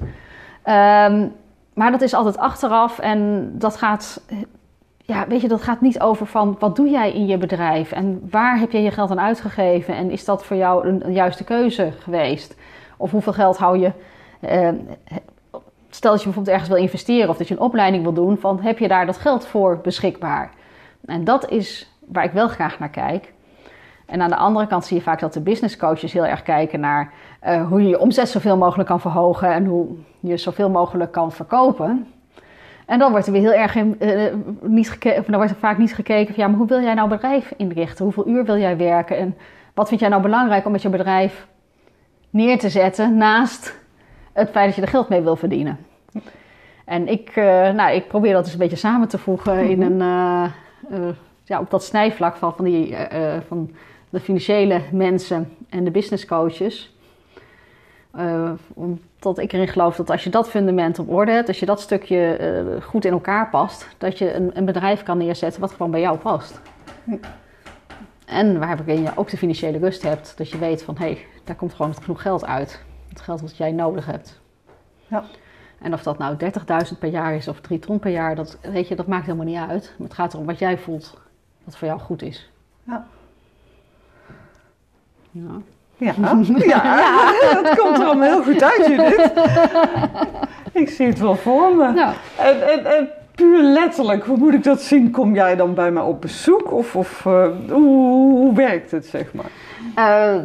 Ehm, 0.64 1.28
maar 1.74 1.92
dat 1.92 2.02
is 2.02 2.14
altijd 2.14 2.38
achteraf 2.38 3.00
en 3.00 3.52
dat 3.58 3.78
gaat, 3.78 4.22
ja, 4.98 5.28
weet 5.28 5.42
je, 5.42 5.48
dat 5.48 5.62
gaat 5.62 5.82
niet 5.82 6.00
over 6.00 6.26
van 6.26 6.56
wat 6.60 6.76
doe 6.76 6.90
jij 6.90 7.12
in 7.12 7.26
je 7.26 7.38
bedrijf 7.38 7.92
en 7.92 8.28
waar 8.30 8.60
heb 8.60 8.72
je 8.72 8.82
je 8.82 8.92
geld 8.92 9.12
aan 9.12 9.20
uitgegeven 9.20 9.96
en 9.96 10.12
is 10.12 10.26
dat 10.26 10.46
voor 10.46 10.58
jou 10.58 10.88
een, 10.88 11.06
een 11.06 11.14
juiste 11.14 11.44
keuze 11.44 11.92
geweest? 12.00 12.56
Of 12.98 13.12
hoeveel 13.12 13.34
geld 13.34 13.58
hou 13.58 13.78
je? 13.78 13.92
eh, 14.40 14.70
stel 16.00 16.12
dat 16.12 16.20
je 16.20 16.26
bijvoorbeeld 16.26 16.56
ergens 16.56 16.76
wil 16.76 16.84
investeren 16.84 17.30
of 17.30 17.38
dat 17.38 17.48
je 17.48 17.54
een 17.54 17.60
opleiding 17.60 18.04
wil 18.04 18.14
doen, 18.14 18.38
van 18.38 18.60
heb 18.60 18.80
je 18.80 18.88
daar 18.88 19.06
dat 19.06 19.18
geld 19.18 19.46
voor 19.46 19.80
beschikbaar? 19.84 20.52
En 21.06 21.24
dat 21.24 21.50
is 21.50 21.92
waar 22.06 22.24
ik 22.24 22.32
wel 22.32 22.48
graag 22.48 22.80
naar 22.80 22.90
kijk. 22.90 23.34
En 24.06 24.22
aan 24.22 24.30
de 24.30 24.36
andere 24.36 24.68
kant 24.68 24.86
zie 24.86 24.98
je 24.98 25.04
vaak 25.04 25.20
dat 25.20 25.34
de 25.34 25.42
business 25.42 25.78
coaches 25.78 26.14
heel 26.14 26.26
erg 26.26 26.44
kijken 26.44 26.80
naar 26.80 27.14
eh, 27.40 27.68
hoe 27.68 27.82
je 27.82 27.88
je 27.88 28.00
omzet 28.00 28.30
zoveel 28.30 28.58
mogelijk 28.58 28.90
kan 28.90 29.00
verhogen 29.00 29.54
en 29.54 29.66
hoe 29.66 29.88
je 30.20 30.38
zoveel 30.38 30.70
mogelijk 30.70 31.12
kan 31.12 31.32
verkopen. 31.32 32.08
En 32.86 33.00
dan 33.00 33.12
wordt 33.12 33.26
er 33.26 33.32
weer 33.32 33.42
heel 33.42 33.54
erg 33.54 33.76
eh, 33.76 34.34
niet 34.62 34.90
gekeken, 34.90 35.24
dan 35.26 35.36
wordt 35.36 35.52
er 35.52 35.58
vaak 35.58 35.78
niet 35.78 35.96
gekeken 35.96 36.34
van 36.34 36.44
ja, 36.44 36.50
maar 36.50 36.58
hoe 36.58 36.68
wil 36.68 36.82
jij 36.82 36.94
nou 36.94 37.10
bedrijf 37.10 37.54
inrichten? 37.58 38.04
Hoeveel 38.04 38.28
uur 38.28 38.46
wil 38.46 38.58
jij 38.58 38.78
werken? 38.78 39.18
En 39.18 39.38
wat 39.74 39.88
vind 39.88 40.00
jij 40.00 40.10
nou 40.10 40.22
belangrijk 40.22 40.66
om 40.66 40.72
met 40.72 40.82
je 40.82 40.90
bedrijf 40.90 41.48
neer 42.30 42.60
te 42.60 42.70
zetten 42.70 43.18
naast 43.18 43.78
het 44.34 44.50
feit 44.50 44.66
dat 44.66 44.76
je 44.76 44.82
er 44.82 44.88
geld 44.88 45.10
mee 45.10 45.22
wil 45.22 45.36
verdienen? 45.36 45.89
En 46.90 47.08
ik, 47.08 47.30
eh, 47.30 47.70
nou, 47.70 47.92
ik 47.94 48.08
probeer 48.08 48.34
dat 48.34 48.44
dus 48.44 48.54
een 48.54 48.60
beetje 48.60 48.76
samen 48.76 49.08
te 49.08 49.18
voegen 49.18 49.70
in 49.70 49.82
een, 49.82 50.02
eh, 50.02 50.44
eh, 50.90 51.16
ja, 51.44 51.60
op 51.60 51.70
dat 51.70 51.84
snijvlak 51.84 52.36
van, 52.36 52.56
van, 52.56 52.66
die, 52.66 52.96
van 53.48 53.72
de 54.10 54.20
financiële 54.20 54.82
mensen 54.92 55.58
en 55.70 55.84
de 55.84 55.92
business 55.92 56.26
coaches. 56.26 56.98
Omdat 58.74 59.38
ik 59.38 59.54
erin 59.54 59.68
geloof 59.68 59.96
dat 59.96 60.10
als 60.10 60.24
je 60.24 60.30
dat 60.30 60.50
fundament 60.50 61.00
op 61.00 61.10
orde 61.10 61.32
hebt, 61.32 61.48
als 61.48 61.60
je 61.60 61.66
dat 61.66 61.82
stukje 61.82 62.38
goed 62.84 63.06
in 63.06 63.12
elkaar 63.12 63.50
past, 63.50 63.88
dat 63.98 64.18
je 64.18 64.34
een, 64.34 64.52
een 64.54 64.66
bedrijf 64.66 65.04
kan 65.04 65.18
neerzetten 65.18 65.62
wat 65.62 65.72
gewoon 65.72 65.92
bij 65.92 66.02
jou 66.02 66.18
past. 66.18 66.62
En 68.26 68.60
waarin 68.60 69.02
je 69.02 69.12
ook 69.16 69.30
de 69.30 69.38
financiële 69.38 69.78
rust 69.78 70.04
hebt, 70.04 70.38
dat 70.38 70.50
je 70.50 70.58
weet 70.58 70.84
van 70.84 70.98
hé, 70.98 71.06
hey, 71.06 71.26
daar 71.44 71.56
komt 71.56 71.74
gewoon 71.74 71.94
genoeg 72.02 72.22
geld 72.22 72.46
uit. 72.46 72.82
Het 73.10 73.22
geld 73.22 73.42
wat 73.42 73.58
jij 73.58 73.72
nodig 73.72 74.06
hebt. 74.06 74.42
Ja. 75.08 75.24
En 75.82 75.94
of 75.94 76.04
dat 76.04 76.18
nou 76.18 76.36
30.000 76.94 77.00
per 77.00 77.10
jaar 77.10 77.36
is 77.36 77.48
of 77.48 77.60
3 77.60 77.80
ton 77.80 78.00
per 78.00 78.12
jaar, 78.12 78.36
dat, 78.36 78.58
weet 78.62 78.88
je, 78.88 78.96
dat 78.96 79.08
maakt 79.08 79.26
helemaal 79.26 79.46
niet 79.46 79.70
uit. 79.70 79.94
Maar 79.98 80.08
het 80.08 80.18
gaat 80.18 80.34
erom 80.34 80.46
wat 80.46 80.60
jij 80.60 80.78
voelt 80.78 81.18
dat 81.64 81.78
voor 81.78 81.88
jou 81.88 82.00
goed 82.00 82.22
is. 82.22 82.50
Ja. 82.84 83.06
Ja. 85.32 85.42
Ja, 85.98 86.14
ja, 86.66 87.62
dat 87.62 87.78
komt 87.78 87.98
er 87.98 88.06
allemaal 88.06 88.30
heel 88.30 88.44
goed 88.44 88.64
uit, 88.64 88.86
Judith. 88.88 89.32
Ik 90.74 90.90
zie 90.90 91.08
het 91.08 91.20
wel 91.20 91.36
voor 91.36 91.76
me. 91.76 91.86
En, 92.38 92.68
en, 92.70 92.86
en 92.86 93.10
puur 93.36 93.64
letterlijk, 93.64 94.26
hoe 94.26 94.38
moet 94.38 94.54
ik 94.54 94.64
dat 94.64 94.82
zien? 94.82 95.12
Kom 95.12 95.34
jij 95.34 95.56
dan 95.56 95.74
bij 95.74 95.92
mij 95.92 96.04
op 96.04 96.22
bezoek? 96.22 96.72
Of, 96.72 96.96
of 96.96 97.26
eh, 97.26 97.48
hoe, 97.70 98.32
hoe 98.38 98.56
werkt 98.56 98.92
het, 98.92 99.06
zeg 99.06 99.34
maar? 99.34 99.52
eh, 99.96 100.42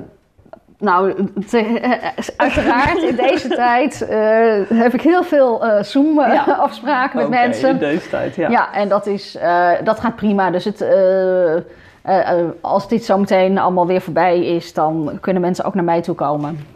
nou, 0.85 1.15
te- 1.49 1.59
eh, 1.81 2.25
uiteraard 2.37 3.03
in 3.03 3.17
deze 3.17 3.49
tijd 3.65 4.03
eh, 4.09 4.79
heb 4.79 4.95
ik 4.95 5.01
heel 5.01 5.23
veel 5.25 5.65
eh 5.65 5.71
Ja. 5.77 5.83
Zoom-afspraken 5.83 7.17
met 7.19 7.27
Oké, 7.27 7.37
mensen. 7.37 7.69
in 7.71 7.79
deze 7.79 8.09
tijd, 8.09 8.35
ja. 8.37 8.49
Ja, 8.51 8.73
en 8.75 8.89
dat, 8.89 9.07
is, 9.07 9.37
eh, 9.37 9.71
dat 9.85 10.01
gaat 10.01 10.17
prima. 10.17 10.51
Dus 10.51 10.65
het, 10.65 10.81
eh, 10.81 11.55
eh, 11.55 11.63
eh, 12.03 12.45
als 12.61 12.89
dit 12.89 13.05
zo 13.05 13.19
meteen 13.19 13.59
allemaal 13.59 13.87
weer 13.87 14.01
voorbij 14.01 14.45
is, 14.47 14.73
dan 14.73 15.19
kunnen 15.21 15.43
mensen 15.43 15.65
ook 15.65 15.75
naar 15.75 15.85
mij 15.85 16.03
toe 16.03 16.15
komen. 16.15 16.67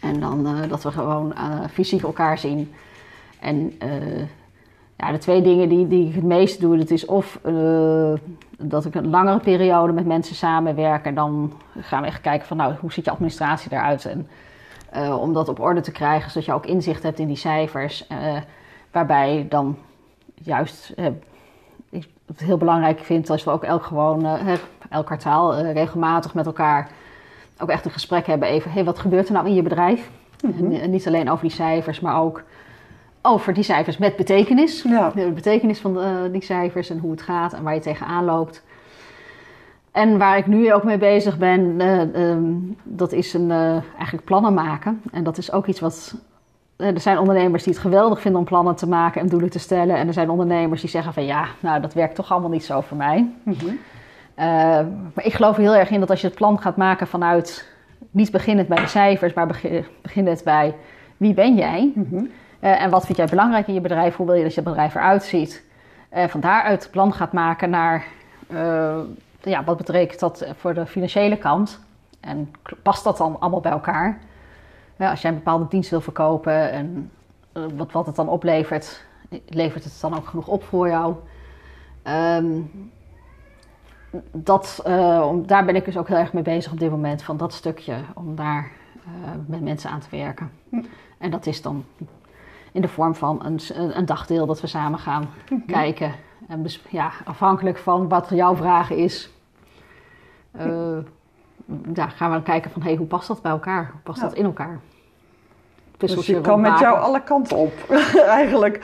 En 0.00 0.20
dan 0.20 0.46
eh, 0.46 0.68
dat 0.70 0.82
we 0.82 0.90
gewoon 0.90 1.32
eh, 1.34 1.40
fysiek 1.72 2.02
elkaar 2.02 2.38
zien. 2.38 2.72
En 3.40 3.72
eh, 3.78 3.88
ja, 5.02 5.12
de 5.12 5.18
twee 5.18 5.42
dingen 5.42 5.68
die, 5.68 5.88
die 5.88 6.08
ik 6.08 6.14
het 6.14 6.24
meest 6.24 6.60
doe, 6.60 6.76
dat 6.76 6.90
is 6.90 7.04
of 7.04 7.38
eh, 7.42 8.12
dat 8.58 8.84
ik 8.84 8.94
een 8.94 9.10
langere 9.10 9.38
periode 9.38 9.92
met 9.92 10.06
mensen 10.06 10.34
samenwerk. 10.34 11.04
En 11.04 11.14
dan 11.14 11.52
gaan 11.80 12.00
we 12.00 12.06
echt 12.06 12.20
kijken 12.20 12.46
van, 12.46 12.56
nou, 12.56 12.74
hoe 12.80 12.92
ziet 12.92 13.04
je 13.04 13.10
administratie 13.10 13.72
eruit? 13.72 14.04
En 14.04 14.28
eh, 14.90 15.20
om 15.20 15.32
dat 15.32 15.48
op 15.48 15.60
orde 15.60 15.80
te 15.80 15.92
krijgen, 15.92 16.30
zodat 16.30 16.44
je 16.44 16.52
ook 16.52 16.66
inzicht 16.66 17.02
hebt 17.02 17.18
in 17.18 17.26
die 17.26 17.36
cijfers. 17.36 18.06
eh, 18.06 18.36
waarbij 18.90 19.46
dan 19.48 19.76
juist 20.34 20.94
ik 21.90 22.08
het 22.26 22.40
heel 22.40 22.56
belangrijk 22.56 22.98
vind 22.98 23.30
als 23.30 23.44
we 23.44 23.50
ook 23.50 23.62
elk 23.62 23.84
gewoon 23.84 24.26
elk 24.88 25.06
kwartaal 25.06 25.56
regelmatig 25.60 26.34
met 26.34 26.46
elkaar 26.46 26.90
ook 27.62 27.68
echt 27.68 27.84
een 27.84 27.90
gesprek 27.90 28.26
hebben 28.26 28.48
even 28.48 28.70
hey, 28.70 28.84
wat 28.84 28.98
gebeurt 28.98 29.26
er 29.26 29.32
nou 29.32 29.46
in 29.46 29.54
je 29.54 29.62
bedrijf 29.62 30.10
en, 30.42 30.72
eh, 30.72 30.88
niet 30.88 31.06
alleen 31.06 31.30
over 31.30 31.44
die 31.44 31.56
cijfers 31.56 32.00
maar 32.00 32.20
ook 32.20 32.42
over 33.22 33.54
die 33.54 33.64
cijfers 33.64 33.98
met 33.98 34.16
betekenis 34.16 34.82
Ja. 34.82 35.10
de 35.14 35.30
betekenis 35.30 35.80
van 35.80 36.00
eh, 36.00 36.10
die 36.32 36.42
cijfers 36.44 36.90
en 36.90 36.98
hoe 36.98 37.10
het 37.10 37.22
gaat 37.22 37.52
en 37.52 37.62
waar 37.62 37.74
je 37.74 37.80
tegenaan 37.80 38.24
loopt 38.24 38.62
en 39.92 40.18
waar 40.18 40.36
ik 40.38 40.46
nu 40.46 40.72
ook 40.72 40.84
mee 40.84 40.98
bezig 40.98 41.38
ben, 41.38 41.80
eh, 41.80 42.30
ehm, 42.30 42.42
dat 42.82 43.12
is 43.12 43.34
een, 43.34 43.50
eh, 43.50 43.76
eigenlijk 43.96 44.24
plannen 44.24 44.54
maken. 44.54 45.02
En 45.12 45.24
dat 45.24 45.38
is 45.38 45.52
ook 45.52 45.66
iets 45.66 45.80
wat. 45.80 46.14
Er 46.76 47.00
zijn 47.00 47.18
ondernemers 47.18 47.62
die 47.62 47.72
het 47.72 47.82
geweldig 47.82 48.20
vinden 48.20 48.40
om 48.40 48.46
plannen 48.46 48.74
te 48.74 48.88
maken 48.88 49.20
en 49.20 49.28
doelen 49.28 49.50
te 49.50 49.58
stellen. 49.58 49.96
En 49.96 50.06
er 50.06 50.12
zijn 50.12 50.30
ondernemers 50.30 50.80
die 50.80 50.90
zeggen 50.90 51.12
van 51.12 51.24
ja, 51.24 51.44
nou 51.60 51.80
dat 51.80 51.94
werkt 51.94 52.14
toch 52.14 52.32
allemaal 52.32 52.50
niet 52.50 52.64
zo 52.64 52.80
voor 52.80 52.96
mij. 52.96 53.30
Mhm. 53.42 53.66
Maar 55.14 55.24
ik 55.24 55.32
geloof 55.32 55.56
er 55.56 55.62
heel 55.62 55.74
erg 55.74 55.90
in 55.90 56.00
dat 56.00 56.10
als 56.10 56.20
je 56.20 56.26
het 56.26 56.36
plan 56.36 56.58
gaat 56.60 56.76
maken 56.76 57.06
vanuit 57.06 57.68
niet 58.10 58.30
beginnend 58.30 58.68
bij 58.68 58.80
de 58.80 58.86
cijfers, 58.86 59.32
maar 59.34 59.46
begin- 59.46 59.84
beginnend 60.02 60.44
bij 60.44 60.74
wie 61.16 61.34
ben 61.34 61.54
jij? 61.54 61.92
Mhm. 61.94 62.24
En 62.70 62.90
wat 62.90 63.04
vind 63.04 63.16
jij 63.18 63.26
belangrijk 63.26 63.66
in 63.66 63.74
je 63.74 63.80
bedrijf? 63.80 64.16
Hoe 64.16 64.26
wil 64.26 64.34
je 64.34 64.42
dat 64.42 64.54
je 64.54 64.62
bedrijf 64.62 64.94
eruit 64.94 65.22
ziet? 65.22 65.64
En 66.08 66.30
van 66.30 66.40
daaruit 66.40 66.88
plan 66.90 67.12
gaat 67.12 67.32
maken 67.32 67.70
naar 67.70 68.04
eh, 68.46 68.98
ja, 69.42 69.64
wat 69.64 69.76
betekent 69.76 70.20
dat 70.20 70.46
voor 70.56 70.74
de 70.74 70.86
financiële 70.86 71.36
kant? 71.36 71.80
En 72.20 72.52
past 72.82 73.04
dat 73.04 73.16
dan 73.16 73.40
allemaal 73.40 73.60
bij 73.60 73.72
elkaar? 73.72 74.18
Ja, 74.96 75.10
als 75.10 75.22
jij 75.22 75.30
een 75.30 75.36
bepaalde 75.36 75.68
dienst 75.68 75.90
wil 75.90 76.00
verkopen 76.00 76.70
en 76.70 77.10
eh, 77.52 77.62
wat, 77.76 77.92
wat 77.92 78.06
het 78.06 78.16
dan 78.16 78.28
oplevert, 78.28 79.04
levert 79.48 79.84
het 79.84 79.98
dan 80.00 80.16
ook 80.16 80.26
genoeg 80.26 80.46
op 80.46 80.64
voor 80.64 80.88
jou? 80.88 81.14
Ehm, 82.02 82.60
dat, 84.32 84.80
eh, 84.84 85.26
om, 85.28 85.46
daar 85.46 85.64
ben 85.64 85.76
ik 85.76 85.84
dus 85.84 85.96
ook 85.96 86.08
heel 86.08 86.16
erg 86.16 86.32
mee 86.32 86.42
bezig 86.42 86.72
op 86.72 86.78
dit 86.78 86.90
moment, 86.90 87.22
van 87.22 87.36
dat 87.36 87.52
stukje, 87.52 87.94
om 88.14 88.36
daar 88.36 88.70
eh, 89.04 89.30
met 89.46 89.60
mensen 89.60 89.90
aan 89.90 90.00
te 90.00 90.16
werken. 90.16 90.50
En 91.18 91.30
dat 91.30 91.46
is 91.46 91.62
dan 91.62 91.84
in 92.72 92.80
de 92.80 92.88
vorm 92.88 93.14
van 93.14 93.44
een, 93.44 93.60
een, 93.96 94.06
dagdeel 94.06 94.46
dat 94.46 94.60
we 94.60 94.66
samen 94.66 94.98
gaan 94.98 95.30
kijken. 95.66 96.14
En 96.48 96.66
ja, 96.90 97.10
afhankelijk 97.24 97.78
van 97.78 98.08
wat 98.08 98.28
jouw 98.30 98.56
vraag 98.56 98.90
is, 98.90 99.30
ja, 101.94 102.08
gaan 102.08 102.28
we 102.28 102.34
dan 102.34 102.42
kijken 102.42 102.70
van 102.70 102.82
hey, 102.82 102.94
hoe 102.96 103.06
past 103.06 103.28
dat 103.28 103.42
bij 103.42 103.50
elkaar? 103.52 103.88
Hoe 103.92 104.00
past 104.02 104.20
Ja. 104.20 104.26
dat 104.26 104.36
in 104.36 104.44
elkaar? 104.44 104.80
Dus 105.96 106.26
je 106.26 106.40
kan 106.40 106.60
met 106.60 106.78
jou 106.78 106.98
alle 106.98 107.22
kanten 107.22 107.56
op. 107.56 107.72
Eigenlijk 108.38 108.82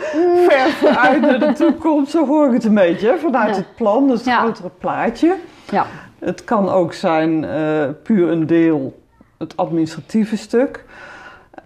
ver 0.49 0.71
vooruit 0.71 1.21
naar 1.21 1.39
de 1.39 1.53
toekomst, 1.53 2.11
zo 2.11 2.27
hoor 2.27 2.47
ik 2.47 2.53
het 2.53 2.65
een 2.65 2.75
beetje. 2.75 3.17
Vanuit 3.19 3.51
Ja. 3.51 3.57
het 3.57 3.75
plan, 3.77 4.07
dus 4.09 4.25
het 4.25 4.35
grotere 4.35 4.71
plaatje. 4.79 5.37
Ja, 5.71 5.87
Het 6.19 6.45
kan 6.45 6.69
ook 6.69 6.93
zijn 6.93 7.45
eh, 7.45 7.89
puur 8.03 8.31
een 8.31 8.47
deel, 8.47 9.03
het 9.39 9.57
administratieve 9.57 10.37
stuk. 10.37 10.85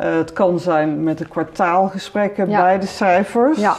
Eh, 0.03 0.15
het 0.17 0.33
kan 0.33 0.59
zijn 0.59 1.03
met 1.03 1.19
de 1.19 1.29
kwartaalgesprekken 1.29 2.51
Ja. 2.51 2.61
bij 2.63 2.79
de 2.79 2.87
cijfers. 2.87 3.59
Ja. 3.59 3.75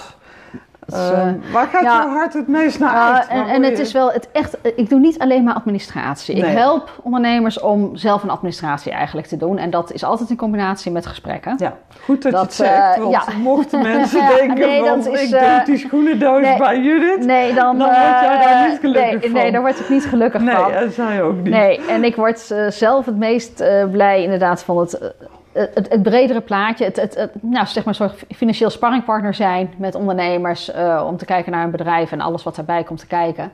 Dus, 0.85 1.09
Eh, 1.09 1.27
eh, 1.27 1.33
waar 1.53 1.67
gaat 1.67 1.83
ja. 1.83 2.01
jouw 2.03 2.09
hart 2.09 2.33
het 2.33 2.47
meest 2.47 2.79
naar 2.79 2.93
Ja, 2.93 3.15
uit? 3.17 3.27
en, 3.27 3.45
en 3.47 3.63
het 3.63 3.79
is 3.79 3.91
wel 3.91 4.11
het 4.11 4.29
echt. 4.31 4.57
Ik 4.75 4.89
doe 4.89 4.99
niet 4.99 5.19
alleen 5.19 5.43
maar 5.43 5.53
administratie. 5.53 6.41
Nee. 6.41 6.51
Ik 6.51 6.57
help 6.57 6.89
ondernemers 7.03 7.59
om 7.59 7.95
zelf 7.95 8.23
een 8.23 8.29
administratie 8.29 8.91
eigenlijk 8.91 9.27
te 9.27 9.37
doen. 9.37 9.57
En 9.57 9.69
dat 9.69 9.91
is 9.91 10.03
altijd 10.03 10.29
in 10.29 10.35
combinatie 10.35 10.91
met 10.91 11.05
gesprekken. 11.05 11.55
Ja, 11.57 11.73
goed 12.03 12.21
dat, 12.23 12.31
Dat, 12.31 12.41
je 12.41 12.45
het 12.47 12.53
zegt, 12.53 12.95
eh, 12.95 13.01
want 13.01 13.11
ja. 13.11 13.37
mochten 13.37 13.81
mensen 13.93 14.27
denken 14.27 14.55
nee, 14.55 14.97
is, 14.97 15.29
ik 15.31 15.39
eh, 15.39 15.55
doe 15.55 15.65
die 15.65 15.77
schoenendoos 15.77 16.41
nee. 16.41 16.57
bij 16.57 16.79
Judith. 16.81 17.25
Nee, 17.25 17.53
dan, 17.53 17.77
Dan 17.77 17.87
word 17.87 17.99
jij 17.99 18.39
daar 18.41 18.63
eh, 18.63 18.69
niet 18.69 18.79
gelukkig 18.79 19.11
nee, 19.11 19.19
van. 19.21 19.31
Nee, 19.31 19.51
daar 19.51 19.61
word 19.61 19.79
ik 19.79 19.89
niet 19.89 20.05
gelukkig 20.05 20.41
Nee, 20.41 20.55
van. 20.55 20.71
en 20.71 20.91
zij 20.91 21.21
ook 21.21 21.35
niet. 21.35 21.53
Nee, 21.53 21.85
en 21.89 22.03
ik 22.03 22.15
word 22.15 22.51
eh, 22.51 22.67
zelf 22.69 23.05
het 23.05 23.17
meest 23.17 23.59
eh, 23.59 23.83
blij 23.91 24.23
inderdaad 24.23 24.63
van 24.63 24.77
het, 24.77 24.93
eh, 24.93 25.07
het, 25.53 25.89
het 25.89 26.03
bredere 26.03 26.41
plaatje. 26.41 26.85
Het, 26.85 26.95
het, 26.95 27.15
het, 27.15 27.31
nou, 27.41 27.65
zeg 27.65 27.85
maar 27.85 27.95
soort 27.95 28.23
financieel 28.35 28.69
sparringpartner 28.69 29.33
zijn 29.33 29.73
met 29.77 29.95
ondernemers. 29.95 30.71
eh, 30.71 31.05
om 31.07 31.17
te 31.17 31.25
kijken 31.25 31.51
naar 31.51 31.63
een 31.63 31.71
bedrijf 31.71 32.11
en 32.11 32.21
alles 32.21 32.43
wat 32.43 32.55
daarbij 32.55 32.83
komt 32.83 32.99
te 32.99 33.07
kijken. 33.07 33.51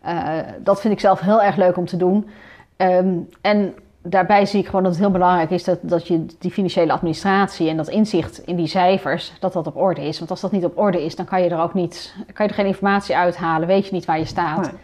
Eh, 0.00 0.38
dat 0.58 0.80
vind 0.80 0.94
ik 0.94 1.00
zelf 1.00 1.20
heel 1.20 1.42
erg 1.42 1.56
leuk 1.56 1.76
om 1.76 1.86
te 1.86 1.96
doen. 1.96 2.28
Ehm, 2.76 3.14
en 3.40 3.74
daarbij 4.02 4.46
zie 4.46 4.60
ik 4.60 4.66
gewoon 4.66 4.82
dat 4.82 4.92
het 4.92 5.00
heel 5.00 5.10
belangrijk 5.10 5.50
is 5.50 5.64
dat, 5.64 5.78
dat 5.80 6.06
je 6.06 6.26
die 6.38 6.50
financiële 6.50 6.92
administratie 6.92 7.68
en 7.68 7.76
dat 7.76 7.88
inzicht 7.88 8.38
in 8.38 8.56
die 8.56 8.66
cijfers, 8.66 9.32
dat 9.40 9.52
dat 9.52 9.66
op 9.66 9.76
orde 9.76 10.02
is. 10.02 10.18
Want 10.18 10.30
als 10.30 10.40
dat 10.40 10.52
niet 10.52 10.64
op 10.64 10.78
orde 10.78 11.04
is, 11.04 11.16
dan 11.16 11.26
kan 11.26 11.42
je 11.42 11.48
er 11.48 11.60
ook 11.60 11.74
niet, 11.74 12.14
kan 12.32 12.44
je 12.46 12.50
er 12.52 12.58
geen 12.58 12.66
informatie 12.66 13.16
uithalen, 13.16 13.68
weet 13.68 13.86
je 13.86 13.92
niet 13.92 14.04
waar 14.04 14.18
je 14.18 14.24
staat. 14.24 14.60
Nee. 14.60 14.80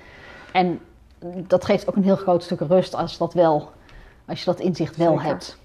En 0.52 0.80
dat 1.46 1.64
geeft 1.64 1.88
ook 1.88 1.96
een 1.96 2.04
heel 2.04 2.16
groot 2.16 2.42
stuk 2.42 2.60
rust 2.60 2.94
als, 2.94 3.18
dat 3.18 3.34
wel, 3.34 3.70
als 4.26 4.38
je 4.38 4.44
dat 4.44 4.60
inzicht 4.60 4.96
wel 4.96 5.12
Zeker. 5.12 5.26
hebt. 5.26 5.58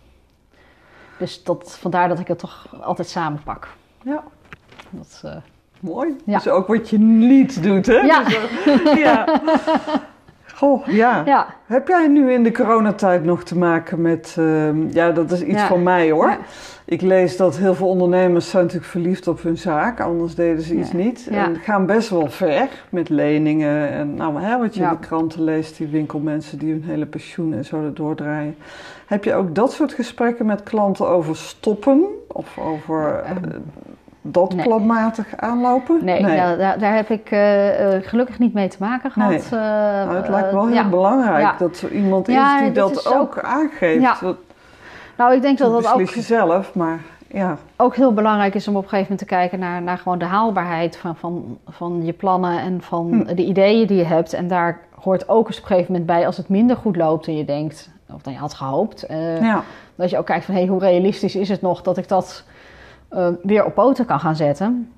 Dus 1.20 1.44
dat, 1.44 1.78
vandaar 1.80 2.08
dat 2.10 2.20
ik 2.20 2.28
het 2.28 2.40
toch 2.40 2.68
altijd 2.82 3.08
samenpak. 3.10 3.68
Ja, 4.04 4.24
Dat, 4.90 5.22
eh, 5.26 5.36
mooi. 5.80 6.16
Ja. 6.26 6.38
Dus 6.38 6.48
ook 6.48 6.68
wat 6.68 6.90
je 6.90 7.00
niet 7.00 7.64
doet, 7.64 7.86
hè? 7.86 7.94
Ja. 8.00 8.24
Dus, 8.24 8.36
eh, 8.66 8.98
ja. 8.98 9.26
Goh, 10.60 10.88
ja. 10.88 11.22
ja. 11.26 11.48
Heb 11.66 11.88
jij 11.88 12.08
nu 12.08 12.32
in 12.34 12.44
de 12.44 12.52
coronatijd 12.52 13.24
nog 13.24 13.44
te 13.44 13.58
maken 13.58 14.02
met... 14.02 14.36
ehm, 14.38 14.88
ja, 14.90 15.12
dat 15.12 15.32
is 15.32 15.42
iets 15.42 15.60
Ja. 15.60 15.68
van 15.68 15.84
mij, 15.84 16.12
hoor. 16.12 16.30
Ja. 16.30 16.38
Ik 16.86 17.02
lees 17.02 17.38
dat 17.38 17.58
heel 17.58 17.76
veel 17.76 17.88
ondernemers 17.88 18.50
zijn 18.50 18.64
natuurlijk 18.64 18.92
verliefd 18.92 19.28
op 19.28 19.42
hun 19.42 19.58
zaak. 19.58 20.00
Anders 20.00 20.36
deden 20.36 20.64
ze 20.64 20.76
iets 20.76 20.92
niet. 20.92 21.28
En 21.32 21.56
gaan 21.56 21.86
best 21.86 22.10
wel 22.10 22.30
ver 22.30 22.68
met 22.90 23.10
leningen. 23.10 23.90
En 23.90 24.16
nou, 24.16 24.42
hè, 24.42 24.58
wat 24.58 24.76
je 24.76 24.82
in 24.84 24.90
de 24.90 25.00
kranten 25.00 25.44
leest. 25.44 25.78
Die 25.78 25.88
winkelmensen 25.88 26.58
die 26.58 26.72
hun 26.72 26.84
hele 26.84 27.06
pensioen 27.06 27.54
en 27.54 27.66
zo 27.66 27.84
erdoor 27.84 28.16
draaien. 28.16 28.56
Heb 29.06 29.24
je 29.24 29.34
ook 29.34 29.56
dat 29.56 29.72
soort 29.74 29.94
gesprekken 29.94 30.46
met 30.46 30.64
klanten 30.64 31.08
over 31.08 31.36
stoppen? 31.36 32.06
Of 32.28 32.58
over 32.58 33.16
eh, 33.26 33.32
dat 34.32 34.54
nee. 34.54 34.66
planmatig 34.66 35.28
aanlopen? 35.36 36.06
Nee, 36.06 36.22
nou, 36.22 36.58
daar, 36.58 36.80
daar 36.80 36.96
heb 36.96 37.10
ik 37.10 37.32
eh, 37.32 37.96
eh, 37.96 38.04
gelukkig 38.04 38.40
niet 38.40 38.54
mee 38.54 38.68
te 38.68 38.78
maken 38.80 39.12
gehad. 39.12 39.30
Nee. 39.30 39.40
eh, 39.40 39.52
Nou, 39.52 40.16
het 40.16 40.30
lijkt 40.30 40.52
wel 40.52 40.66
heel 40.66 40.76
ja. 40.76 40.90
belangrijk 40.90 41.42
Ja. 41.42 41.56
dat 41.60 41.82
er 41.82 41.92
iemand 41.92 42.28
Ja, 42.28 42.56
is 42.58 42.64
die 42.64 42.72
dat 42.72 42.92
is 42.92 43.08
ook, 43.08 43.16
ook- 43.16 43.40
aangeeft. 43.40 44.02
Ja. 44.02 44.16
Dat, 44.22 44.36
Nou, 45.18 45.34
ik 45.34 45.42
denk 45.42 45.58
dat 45.58 45.72
dat 45.72 45.92
ook, 45.92 45.98
beslis 45.98 46.14
je 46.28 46.34
zelf, 46.36 46.74
maar 46.76 47.00
ja. 47.28 47.58
ook 47.78 47.96
heel 47.96 48.14
belangrijk 48.14 48.56
is 48.56 48.68
om 48.68 48.76
op 48.76 48.84
een 48.84 48.90
gegeven 48.90 49.12
moment 49.12 49.30
te 49.30 49.36
kijken 49.36 49.60
naar, 49.60 49.82
naar 49.82 49.98
gewoon 49.98 50.20
de 50.20 50.26
haalbaarheid 50.26 50.98
van, 50.98 51.16
van, 51.16 51.58
van 51.68 52.06
je 52.06 52.14
plannen 52.14 52.60
en 52.60 52.82
van 52.82 53.08
Hm. 53.28 53.36
de 53.36 53.44
ideeën 53.46 53.88
die 53.88 53.98
je 53.98 54.06
hebt. 54.06 54.34
En 54.34 54.48
daar 54.48 54.80
hoort 55.02 55.30
ook 55.30 55.48
eens 55.48 55.58
op 55.58 55.62
een 55.64 55.68
gegeven 55.70 55.92
moment 55.92 56.10
bij 56.10 56.26
als 56.26 56.38
het 56.38 56.50
minder 56.50 56.76
goed 56.76 56.96
loopt 56.96 57.26
dan 57.26 57.38
je 57.38 57.46
denkt, 57.46 57.90
of 58.14 58.22
dan 58.22 58.34
je 58.34 58.40
had 58.40 58.54
gehoopt. 58.54 59.04
eh. 59.04 59.58
Dat 59.96 60.10
je 60.10 60.18
ook 60.18 60.26
kijkt 60.26 60.46
van 60.46 60.54
hey, 60.56 60.66
hoe 60.66 60.80
realistisch 60.80 61.36
is 61.36 61.50
het 61.50 61.62
nog 61.62 61.82
dat 61.82 61.98
ik 61.98 62.08
dat 62.08 62.44
eh, 63.10 63.28
weer 63.44 63.66
op 63.66 63.74
poten 63.74 64.06
kan 64.06 64.20
gaan 64.20 64.36
zetten. 64.36 64.92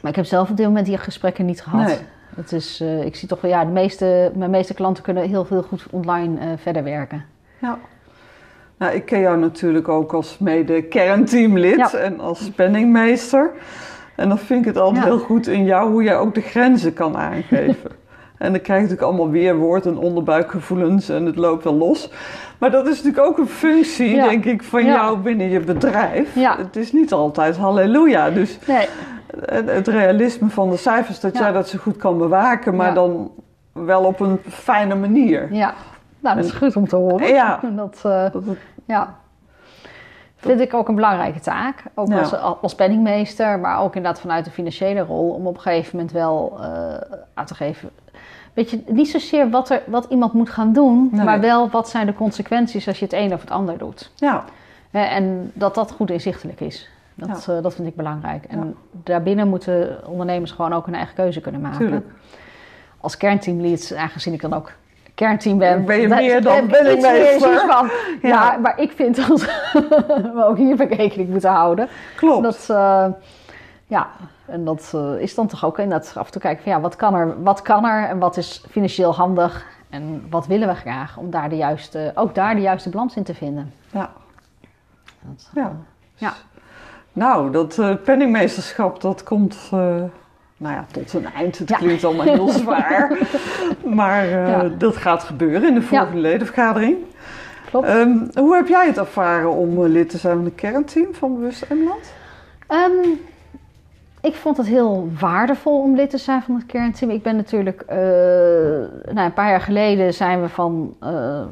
Maar 0.00 0.10
ik 0.10 0.16
heb 0.16 0.24
zelf 0.26 0.50
op 0.50 0.56
dit 0.56 0.66
moment 0.66 0.86
die 0.86 0.98
gesprekken 0.98 1.46
niet 1.46 1.62
gehad. 1.62 1.86
Nee. 1.86 1.96
Het 2.36 2.52
is, 2.52 2.80
eh, 2.80 3.04
ik 3.04 3.16
zie 3.16 3.28
toch 3.28 3.40
wel, 3.40 3.50
ja, 3.50 3.64
de 3.64 3.70
meeste, 3.70 4.32
mijn 4.34 4.50
meeste 4.50 4.74
klanten 4.74 5.02
kunnen 5.04 5.28
heel 5.28 5.44
veel 5.44 5.62
goed 5.62 5.86
online 5.90 6.40
eh, 6.40 6.46
verder 6.56 6.84
werken. 6.84 7.24
Ja. 7.58 7.78
Nou, 8.76 8.94
ik 8.94 9.04
ken 9.04 9.20
jou 9.20 9.38
natuurlijk 9.38 9.88
ook 9.88 10.12
als 10.12 10.38
mede 10.38 10.82
kernteamlid 10.82 11.76
Ja. 11.76 11.92
en 11.98 12.20
als 12.20 12.50
penningmeester. 12.50 13.50
En 14.16 14.28
dan 14.28 14.38
vind 14.38 14.60
ik 14.60 14.66
het 14.66 14.76
altijd 14.76 15.04
Ja. 15.04 15.10
heel 15.10 15.18
goed 15.18 15.46
in 15.46 15.64
jou 15.64 15.90
hoe 15.90 16.02
jij 16.02 16.16
ook 16.18 16.34
de 16.34 16.40
grenzen 16.40 16.92
kan 16.94 17.16
aangeven. 17.16 17.90
en 18.38 18.52
dan 18.52 18.60
krijg 18.60 18.80
je 18.80 18.86
natuurlijk 18.86 19.02
allemaal 19.02 19.30
weerwoord 19.30 19.86
en 19.86 19.98
onderbuikgevoelens 19.98 21.08
en 21.08 21.24
het 21.26 21.36
loopt 21.36 21.64
wel 21.64 21.74
los. 21.74 22.10
Maar 22.58 22.70
dat 22.70 22.86
is 22.88 23.02
natuurlijk 23.02 23.26
ook 23.26 23.38
een 23.38 23.46
functie, 23.48 24.14
Ja. 24.14 24.28
denk 24.28 24.44
ik, 24.44 24.62
van 24.62 24.84
Ja. 24.84 24.92
jou 24.94 25.18
binnen 25.18 25.48
je 25.48 25.60
bedrijf. 25.60 26.34
Ja. 26.34 26.56
Het 26.56 26.76
is 26.76 26.92
niet 26.92 27.12
altijd 27.12 27.56
halleluja. 27.56 28.30
Dus 28.30 28.58
Nee, 28.66 28.88
het, 29.66 29.88
realisme 29.88 30.48
van 30.48 30.70
de 30.70 30.76
cijfers, 30.76 31.20
dat 31.20 31.36
jij 31.38 31.52
dat 31.52 31.68
zo 31.68 31.78
goed 31.78 31.96
kan 31.96 32.18
bewaken, 32.18 32.74
maar 32.76 32.94
dan 32.94 33.30
wel 33.72 34.04
op 34.04 34.20
een 34.20 34.38
fijne 34.48 34.94
manier. 34.94 35.52
ja. 35.52 35.74
Nou, 36.20 36.36
dat 36.36 36.44
is 36.44 36.50
goed 36.52 36.76
om 36.76 36.88
te 36.88 36.96
horen. 36.96 37.28
Ja. 37.28 37.60
Dat, 37.76 38.00
eh, 38.02 38.32
Dat 38.32 38.42
ja. 38.86 39.14
Vind 40.36 40.60
ik 40.60 40.74
ook 40.74 40.88
een 40.88 40.94
belangrijke 40.94 41.40
taak. 41.40 41.82
Ook 41.94 42.08
Ja. 42.08 42.18
als, 42.18 42.34
als 42.60 42.74
penningmeester, 42.74 43.58
maar 43.58 43.80
ook 43.80 43.94
inderdaad 43.96 44.20
vanuit 44.20 44.44
de 44.44 44.50
financiële 44.50 45.00
rol. 45.00 45.30
Om 45.30 45.46
op 45.46 45.54
een 45.54 45.60
gegeven 45.60 45.90
moment 45.96 46.12
wel 46.12 46.56
eh, 46.60 46.94
aan 47.34 47.44
te 47.44 47.54
geven. 47.54 47.90
Weet 48.54 48.70
je, 48.70 48.82
niet 48.86 49.08
zozeer 49.08 49.50
wat, 49.50 49.70
er, 49.70 49.82
wat 49.86 50.06
iemand 50.08 50.32
moet 50.32 50.50
gaan 50.50 50.72
doen, 50.72 51.08
Nee. 51.12 51.24
maar 51.24 51.40
wel 51.40 51.70
wat 51.70 51.88
zijn 51.88 52.06
de 52.06 52.14
consequenties 52.14 52.88
als 52.88 52.98
je 52.98 53.04
het 53.04 53.14
een 53.14 53.32
of 53.32 53.40
het 53.40 53.50
ander 53.50 53.78
doet. 53.78 54.10
ja. 54.14 54.44
En 54.90 55.50
dat 55.54 55.74
dat 55.74 55.90
goed 55.90 56.10
inzichtelijk 56.10 56.60
is. 56.60 56.88
Dat, 57.14 57.46
eh, 57.48 57.62
dat 57.62 57.74
vind 57.74 57.88
ik 57.88 57.96
belangrijk. 57.96 58.44
En 58.44 58.58
Ja. 58.58 58.64
daarbinnen 59.04 59.48
moeten 59.48 59.98
ondernemers 60.06 60.50
gewoon 60.50 60.72
ook 60.72 60.86
hun 60.86 60.94
eigen 60.94 61.14
keuze 61.14 61.40
kunnen 61.40 61.60
maken. 61.60 61.78
Tuurlijk. 61.78 62.06
Als 63.00 63.16
kernteamlead, 63.16 63.94
aangezien 63.96 64.32
ik 64.32 64.40
dan 64.40 64.52
ook 64.54 64.72
kernteam 65.14 65.58
ben... 65.58 65.84
Ben 65.84 66.00
je 66.00 66.08
meer 66.08 66.42
dan 66.42 66.70
zoiets 66.70 67.04
van, 67.66 67.90
ja. 68.22 68.28
Ja. 68.28 68.58
maar 68.62 68.78
ik 68.80 68.92
vind 68.92 69.16
dat 69.28 69.40
we 70.34 70.44
ook 70.48 70.56
hiermee 70.56 70.88
rekening 70.88 71.28
moeten 71.28 71.50
houden. 71.50 71.88
Klopt. 72.16 72.42
Dat, 72.42 72.66
eh, 72.70 73.06
ja, 73.86 74.08
en 74.46 74.64
dat 74.64 74.92
eh, 74.94 75.20
is 75.20 75.34
dan 75.34 75.46
toch 75.46 75.64
ook 75.64 75.78
inderdaad 75.78 76.12
af 76.16 76.26
en 76.26 76.32
toe 76.32 76.40
kijken 76.40 76.62
van 76.62 76.72
ja, 76.72 76.80
wat 76.80 76.96
kan 76.96 77.14
er, 77.14 77.42
wat 77.42 77.62
kan 77.62 77.84
er 77.84 78.08
en 78.08 78.18
wat 78.18 78.36
is 78.36 78.64
financieel 78.70 79.14
handig 79.14 79.66
en 79.90 80.26
wat 80.30 80.46
willen 80.46 80.68
we 80.68 80.74
graag 80.74 81.16
om 81.16 81.30
daar 81.30 81.48
de 81.48 81.56
juiste, 81.56 82.12
ook 82.14 82.34
daar 82.34 82.54
de 82.54 82.60
juiste 82.60 82.90
balans 82.90 83.16
in 83.16 83.22
te 83.22 83.34
vinden. 83.34 83.72
Ja. 83.90 84.10
Dat, 85.20 85.50
Ja. 85.54 85.72
Ja. 86.14 86.32
Nou, 87.12 87.50
dat 87.50 87.78
eh, 87.78 87.94
penningmeesterschap, 88.04 89.00
dat 89.00 89.22
komt 89.22 89.56
eh, 89.64 89.78
nou 90.56 90.74
ja, 90.74 90.84
tot 90.92 91.12
een 91.12 91.32
eind. 91.32 91.58
Het 91.58 91.68
Ja. 91.68 91.76
klinkt 91.76 92.04
allemaal 92.04 92.24
heel 92.24 92.48
zwaar. 92.62 93.18
maar 93.84 94.22
eh, 94.24 94.48
Ja. 94.48 94.62
dat 94.78 94.96
gaat 94.96 95.22
gebeuren 95.22 95.68
in 95.68 95.74
de 95.74 95.82
volgende 95.82 96.20
ledenvergadering. 96.20 96.96
Klopt. 97.70 97.86
Ehm, 97.86 98.16
hoe 98.34 98.54
heb 98.54 98.68
jij 98.68 98.86
het 98.86 98.98
ervaren 98.98 99.50
om 99.52 99.84
eh, 99.84 99.90
lid 99.90 100.08
te 100.10 100.18
zijn 100.18 100.36
van 100.36 100.44
het 100.44 100.54
kernteam 100.54 101.14
van 101.14 101.34
Bewust 101.34 101.62
Emland? 101.62 102.12
Ehm, 102.66 103.08
ik 104.24 104.34
vond 104.34 104.56
het 104.56 104.66
heel 104.66 105.08
waardevol 105.18 105.80
om 105.80 105.96
lid 105.96 106.10
te 106.10 106.18
zijn 106.18 106.42
van 106.42 106.54
het 106.54 106.66
kernteam. 106.66 107.10
Ik 107.10 107.22
ben 107.22 107.36
natuurlijk, 107.36 107.80
eh, 107.80 107.98
nou, 109.14 109.26
een 109.26 109.32
paar 109.32 109.50
jaar 109.50 109.60
geleden 109.60 110.14
zijn 110.14 110.40
we 110.40 110.48
van 110.48 110.96
eh, 111.00 111.42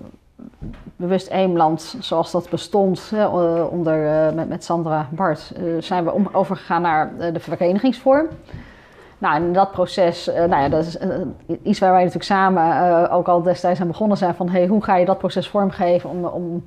Bewust 0.97 1.29
Eemland, 1.29 1.97
zoals 2.01 2.31
dat 2.31 2.51
bestond, 2.51 3.11
hè, 3.11 3.23
eh, 3.23 3.73
onder, 3.73 4.35
met, 4.35 4.49
met 4.49 4.65
Sandra 4.65 5.09
Bart, 5.11 5.53
zijn 5.79 6.05
we 6.05 6.13
om, 6.13 6.29
overgegaan 6.33 6.83
naar 6.83 7.33
de 7.33 7.41
verenigingsvorm. 7.41 8.27
Nou, 9.19 9.43
in 9.43 9.53
dat 9.53 9.73
proces, 9.73 10.27
nou 10.27 10.63
ja, 10.63 10.69
dat 10.69 10.85
is 10.85 10.99
iets 11.63 11.79
waar 11.79 11.91
wij 11.91 11.99
natuurlijk 11.99 12.25
samen 12.25 13.11
ook 13.11 13.29
al 13.29 13.43
destijds 13.43 13.81
aan 13.81 13.87
begonnen 13.87 14.17
zijn 14.17 14.35
van, 14.35 14.49
hey, 14.49 14.67
hoe 14.67 14.85
ga 14.85 14.97
je 14.97 15.05
dat 15.05 15.19
proces 15.19 15.49
vormgeven 15.49 16.11
om, 16.11 16.25
om 16.25 16.65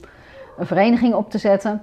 een 0.58 0.66
vereniging 0.66 1.14
op 1.14 1.29
te 1.29 1.38
zetten? 1.38 1.82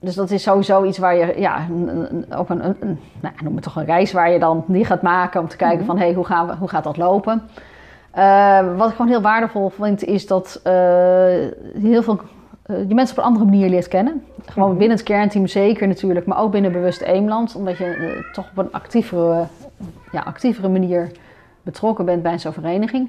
Dus 0.00 0.14
dat 0.14 0.30
is 0.30 0.42
sowieso 0.42 0.84
iets 0.84 0.98
waar 0.98 1.16
je, 1.16 1.34
ja, 1.40 1.66
ook 2.36 2.48
een, 2.48 2.64
een, 2.64 2.76
een- 2.80 2.98
nou, 3.20 3.34
noem 3.42 3.54
het 3.54 3.64
toch 3.64 3.76
een 3.76 3.84
reis 3.84 4.12
waar 4.12 4.30
je 4.30 4.38
dan 4.38 4.64
die 4.66 4.84
gaat 4.84 5.02
maken 5.02 5.40
om 5.40 5.48
te 5.48 5.56
kijken 5.56 5.84
van, 5.86 5.98
hé, 5.98 6.04
hey, 6.04 6.14
hoe, 6.14 6.24
gaan 6.24 6.46
we, 6.46 6.54
hoe 6.58 6.68
gaat 6.68 6.84
dat 6.84 6.96
lopen? 6.96 7.42
Eh, 8.10 8.76
wat 8.76 8.88
ik 8.88 8.94
gewoon 8.96 9.10
heel 9.10 9.20
waardevol 9.20 9.68
vind, 9.68 10.04
is 10.04 10.26
dat 10.26 10.60
eh, 10.62 10.72
heel 11.80 12.02
veel, 12.02 12.20
eh, 12.62 12.88
je 12.88 12.94
mensen 12.94 13.16
op 13.16 13.22
een 13.22 13.28
andere 13.28 13.44
manier 13.44 13.68
leert 13.68 13.88
kennen. 13.88 14.24
Gewoon 14.46 14.68
Mhm. 14.68 14.78
binnen 14.78 14.96
het 14.96 15.06
kernteam 15.06 15.46
zeker 15.46 15.88
natuurlijk, 15.88 16.26
maar 16.26 16.38
ook 16.38 16.50
binnen 16.52 16.72
Bewust 16.72 17.00
Eemland. 17.00 17.54
Omdat 17.54 17.76
je 17.78 18.28
toch 18.32 18.50
op 18.50 18.58
een 18.58 18.72
actievere, 18.72 19.44
ja, 20.12 20.20
actievere 20.20 20.68
manier 20.68 21.10
betrokken 21.62 22.04
bent 22.04 22.22
bij 22.22 22.38
zo'n 22.38 22.52
vereniging. 22.52 23.08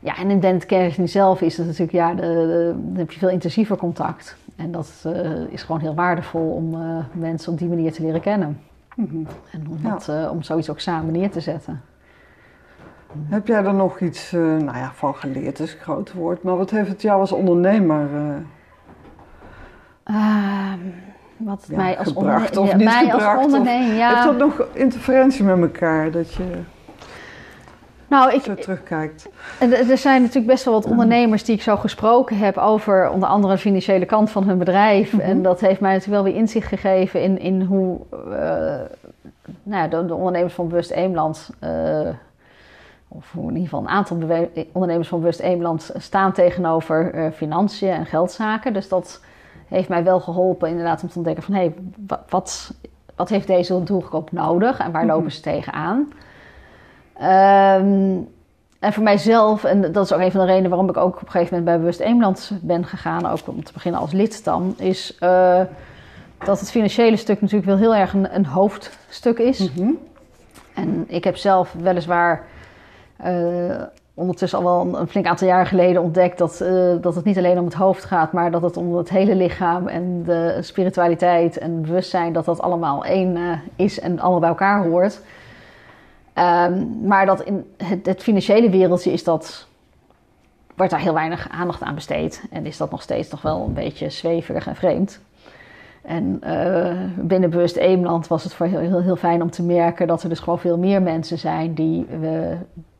Ja, 0.00 0.16
en 0.16 0.30
in 0.30 0.44
het 0.54 0.66
kernteam 0.66 1.06
zelf 1.06 1.40
is 1.40 1.56
het 1.56 1.66
natuurlijk, 1.66 1.92
ja, 1.92 2.14
de, 2.14 2.20
de- 2.22 2.74
dan 2.76 2.96
heb 2.96 3.10
je 3.10 3.18
veel 3.18 3.28
intensiever 3.28 3.76
contact. 3.76 4.36
En 4.60 4.70
dat 4.72 4.90
eh, 5.06 5.30
is 5.48 5.62
gewoon 5.62 5.80
heel 5.80 5.94
waardevol 5.94 6.50
om 6.50 6.74
eh, 6.74 6.96
mensen 7.12 7.52
op 7.52 7.58
die 7.58 7.68
manier 7.68 7.92
te 7.92 8.02
leren 8.02 8.20
kennen. 8.20 8.60
Mhm. 8.96 9.16
En 9.52 9.66
om, 9.70 9.78
dat, 9.82 10.08
eh, 10.08 10.28
om 10.32 10.42
zoiets 10.42 10.70
ook 10.70 10.80
samen 10.80 11.12
neer 11.12 11.30
te 11.30 11.40
zetten. 11.40 11.80
Heb 13.28 13.46
jij 13.46 13.64
er 13.64 13.74
nog 13.74 14.00
iets 14.00 14.30
nou 14.32 14.64
ja, 14.76 14.90
van 14.94 15.14
geleerd, 15.14 15.58
is 15.60 15.72
een 15.72 15.78
groot 15.80 16.12
woord. 16.12 16.42
Maar 16.42 16.56
wat 16.56 16.70
heeft 16.70 16.88
het 16.88 17.02
jou 17.02 17.20
als 17.20 17.32
ondernemer 17.32 18.08
eh, 18.14 18.34
Ehm, 20.04 20.78
wat 21.36 21.60
het 21.60 21.70
Ja, 21.70 21.76
mij 21.76 21.98
als 21.98 22.08
gebracht 22.08 22.56
onderne- 22.56 22.60
of 22.60 22.68
ja, 22.70 22.76
niet 22.76 22.84
mij 22.84 23.10
gebracht, 23.10 23.36
als 23.36 23.46
of- 23.46 23.58
ondernemer, 23.58 23.94
ja. 23.96 24.08
Heeft 24.14 24.24
dat 24.24 24.38
nog 24.38 24.66
interferentie 24.72 25.44
met 25.44 25.60
elkaar, 25.60 26.10
dat 26.10 26.34
je 26.34 26.44
nou, 28.10 28.32
ik, 28.34 28.42
zo 28.42 28.54
terugkijkt? 28.54 29.28
er 29.58 29.96
zijn 29.98 30.20
natuurlijk 30.20 30.46
best 30.46 30.64
wel 30.64 30.74
wat 30.74 30.84
ondernemers 30.86 31.44
die 31.44 31.54
ik 31.54 31.62
zo 31.62 31.76
gesproken 31.76 32.38
heb 32.38 32.56
over 32.56 33.10
onder 33.10 33.28
andere 33.28 33.52
de 33.54 33.60
financiële 33.60 34.04
kant 34.04 34.30
van 34.30 34.44
hun 34.44 34.58
bedrijf. 34.58 35.12
Mhm. 35.12 35.22
En 35.22 35.42
dat 35.42 35.60
heeft 35.60 35.80
mij 35.80 35.92
natuurlijk 35.92 36.22
wel 36.22 36.32
weer 36.32 36.40
inzicht 36.40 36.68
gegeven 36.68 37.22
in, 37.22 37.38
in 37.38 37.62
hoe 37.62 37.98
eh, 38.12 38.28
nou 39.62 39.82
ja, 39.82 39.88
de, 39.88 40.06
de 40.06 40.14
ondernemers 40.14 40.54
van 40.54 40.68
Bewust 40.68 40.90
Eemland, 40.90 41.50
eh, 41.58 42.08
of 43.08 43.30
hoe 43.32 43.42
in 43.42 43.48
ieder 43.56 43.62
geval 43.62 43.80
een 43.80 43.88
aantal 43.88 44.16
ondernemers 44.72 45.08
van 45.08 45.20
Bewust 45.20 45.40
Eemland 45.40 45.90
staan 45.96 46.32
tegenover 46.32 47.14
eh, 47.14 47.30
financiën 47.34 47.90
en 47.90 48.06
geldzaken. 48.06 48.72
Dus 48.72 48.88
dat 48.88 49.20
heeft 49.68 49.88
mij 49.88 50.04
wel 50.04 50.20
geholpen 50.20 50.68
inderdaad 50.68 51.02
om 51.02 51.08
te 51.08 51.16
ontdekken 51.16 51.44
van 51.44 51.54
hé, 51.54 51.60
hey, 51.60 51.74
wa- 52.06 52.24
wat, 52.28 52.74
wat 53.16 53.28
heeft 53.28 53.46
deze 53.46 53.82
doelgroep 53.82 54.32
nodig 54.32 54.78
en 54.78 54.92
waar 54.92 55.04
Mhm. 55.04 55.14
lopen 55.14 55.32
ze 55.32 55.40
tegenaan? 55.40 56.12
Ehm 57.20 58.18
en 58.80 58.92
voor 58.92 59.02
mijzelf, 59.02 59.64
en 59.64 59.92
dat 59.92 60.04
is 60.04 60.12
ook 60.12 60.20
een 60.20 60.30
van 60.30 60.40
de 60.40 60.46
redenen 60.46 60.70
waarom 60.70 60.88
ik 60.88 60.96
ook 60.96 61.14
op 61.14 61.22
een 61.22 61.30
gegeven 61.30 61.56
moment 61.56 61.64
bij 61.64 61.78
Bewust 61.78 62.00
Eemland 62.00 62.50
ben 62.62 62.84
gegaan, 62.84 63.26
ook 63.26 63.38
om 63.44 63.64
te 63.64 63.72
beginnen 63.72 64.00
als 64.00 64.12
lid 64.12 64.44
dan, 64.44 64.74
is 64.78 65.16
eh, 65.18 65.60
dat 66.44 66.60
het 66.60 66.70
financiële 66.70 67.16
stuk 67.16 67.40
natuurlijk 67.40 67.68
wel 67.68 67.78
heel 67.78 67.94
erg 67.94 68.12
een, 68.12 68.34
een 68.34 68.46
hoofdstuk 68.46 69.38
is. 69.38 69.72
Mhm. 69.72 69.90
En 70.74 71.04
ik 71.08 71.24
heb 71.24 71.36
zelf 71.36 71.74
weliswaar 71.82 72.46
eh, 73.16 73.82
ondertussen 74.14 74.58
al 74.58 74.64
wel 74.64 74.80
een, 74.80 75.00
een 75.00 75.08
flink 75.08 75.26
aantal 75.26 75.48
jaar 75.48 75.66
geleden 75.66 76.02
ontdekt 76.02 76.38
dat, 76.38 76.60
eh, 76.60 76.92
dat 77.00 77.14
het 77.14 77.24
niet 77.24 77.38
alleen 77.38 77.58
om 77.58 77.64
het 77.64 77.74
hoofd 77.74 78.04
gaat, 78.04 78.32
maar 78.32 78.50
dat 78.50 78.62
het 78.62 78.76
om 78.76 78.96
het 78.96 79.10
hele 79.10 79.34
lichaam 79.34 79.88
en 79.88 80.22
de 80.24 80.58
spiritualiteit 80.60 81.58
en 81.58 81.82
bewustzijn, 81.82 82.32
dat 82.32 82.44
dat 82.44 82.60
allemaal 82.60 83.04
één 83.04 83.60
is 83.76 84.00
en 84.00 84.20
allemaal 84.20 84.40
bij 84.40 84.48
elkaar 84.48 84.84
hoort. 84.84 85.20
Ehm, 86.40 87.06
maar 87.06 87.26
dat 87.26 87.42
in 87.42 87.64
het, 87.76 88.06
het 88.06 88.22
financiële 88.22 88.70
wereldje 88.70 89.12
is 89.12 89.24
dat, 89.24 89.66
wordt 90.76 90.92
daar 90.92 91.00
heel 91.00 91.14
weinig 91.14 91.48
aandacht 91.48 91.82
aan 91.82 91.94
besteed. 91.94 92.44
En 92.50 92.66
is 92.66 92.76
dat 92.76 92.90
nog 92.90 93.02
steeds 93.02 93.30
nog 93.30 93.42
wel 93.42 93.64
een 93.64 93.72
beetje 93.72 94.10
zweverig 94.10 94.66
en 94.66 94.76
vreemd. 94.76 95.20
En 96.02 96.38
eh, 96.40 96.96
binnen 97.16 97.50
Bewust 97.50 97.76
Eemland 97.76 98.26
was 98.26 98.44
het 98.44 98.54
voor 98.54 98.66
heel, 98.66 98.78
heel, 98.78 99.02
heel 99.02 99.16
fijn 99.16 99.42
om 99.42 99.50
te 99.50 99.62
merken 99.62 100.06
dat 100.06 100.22
er 100.22 100.28
dus 100.28 100.38
gewoon 100.38 100.58
veel 100.58 100.78
meer 100.78 101.02
mensen 101.02 101.38
zijn 101.38 101.74
die, 101.74 102.06
we 102.20 102.56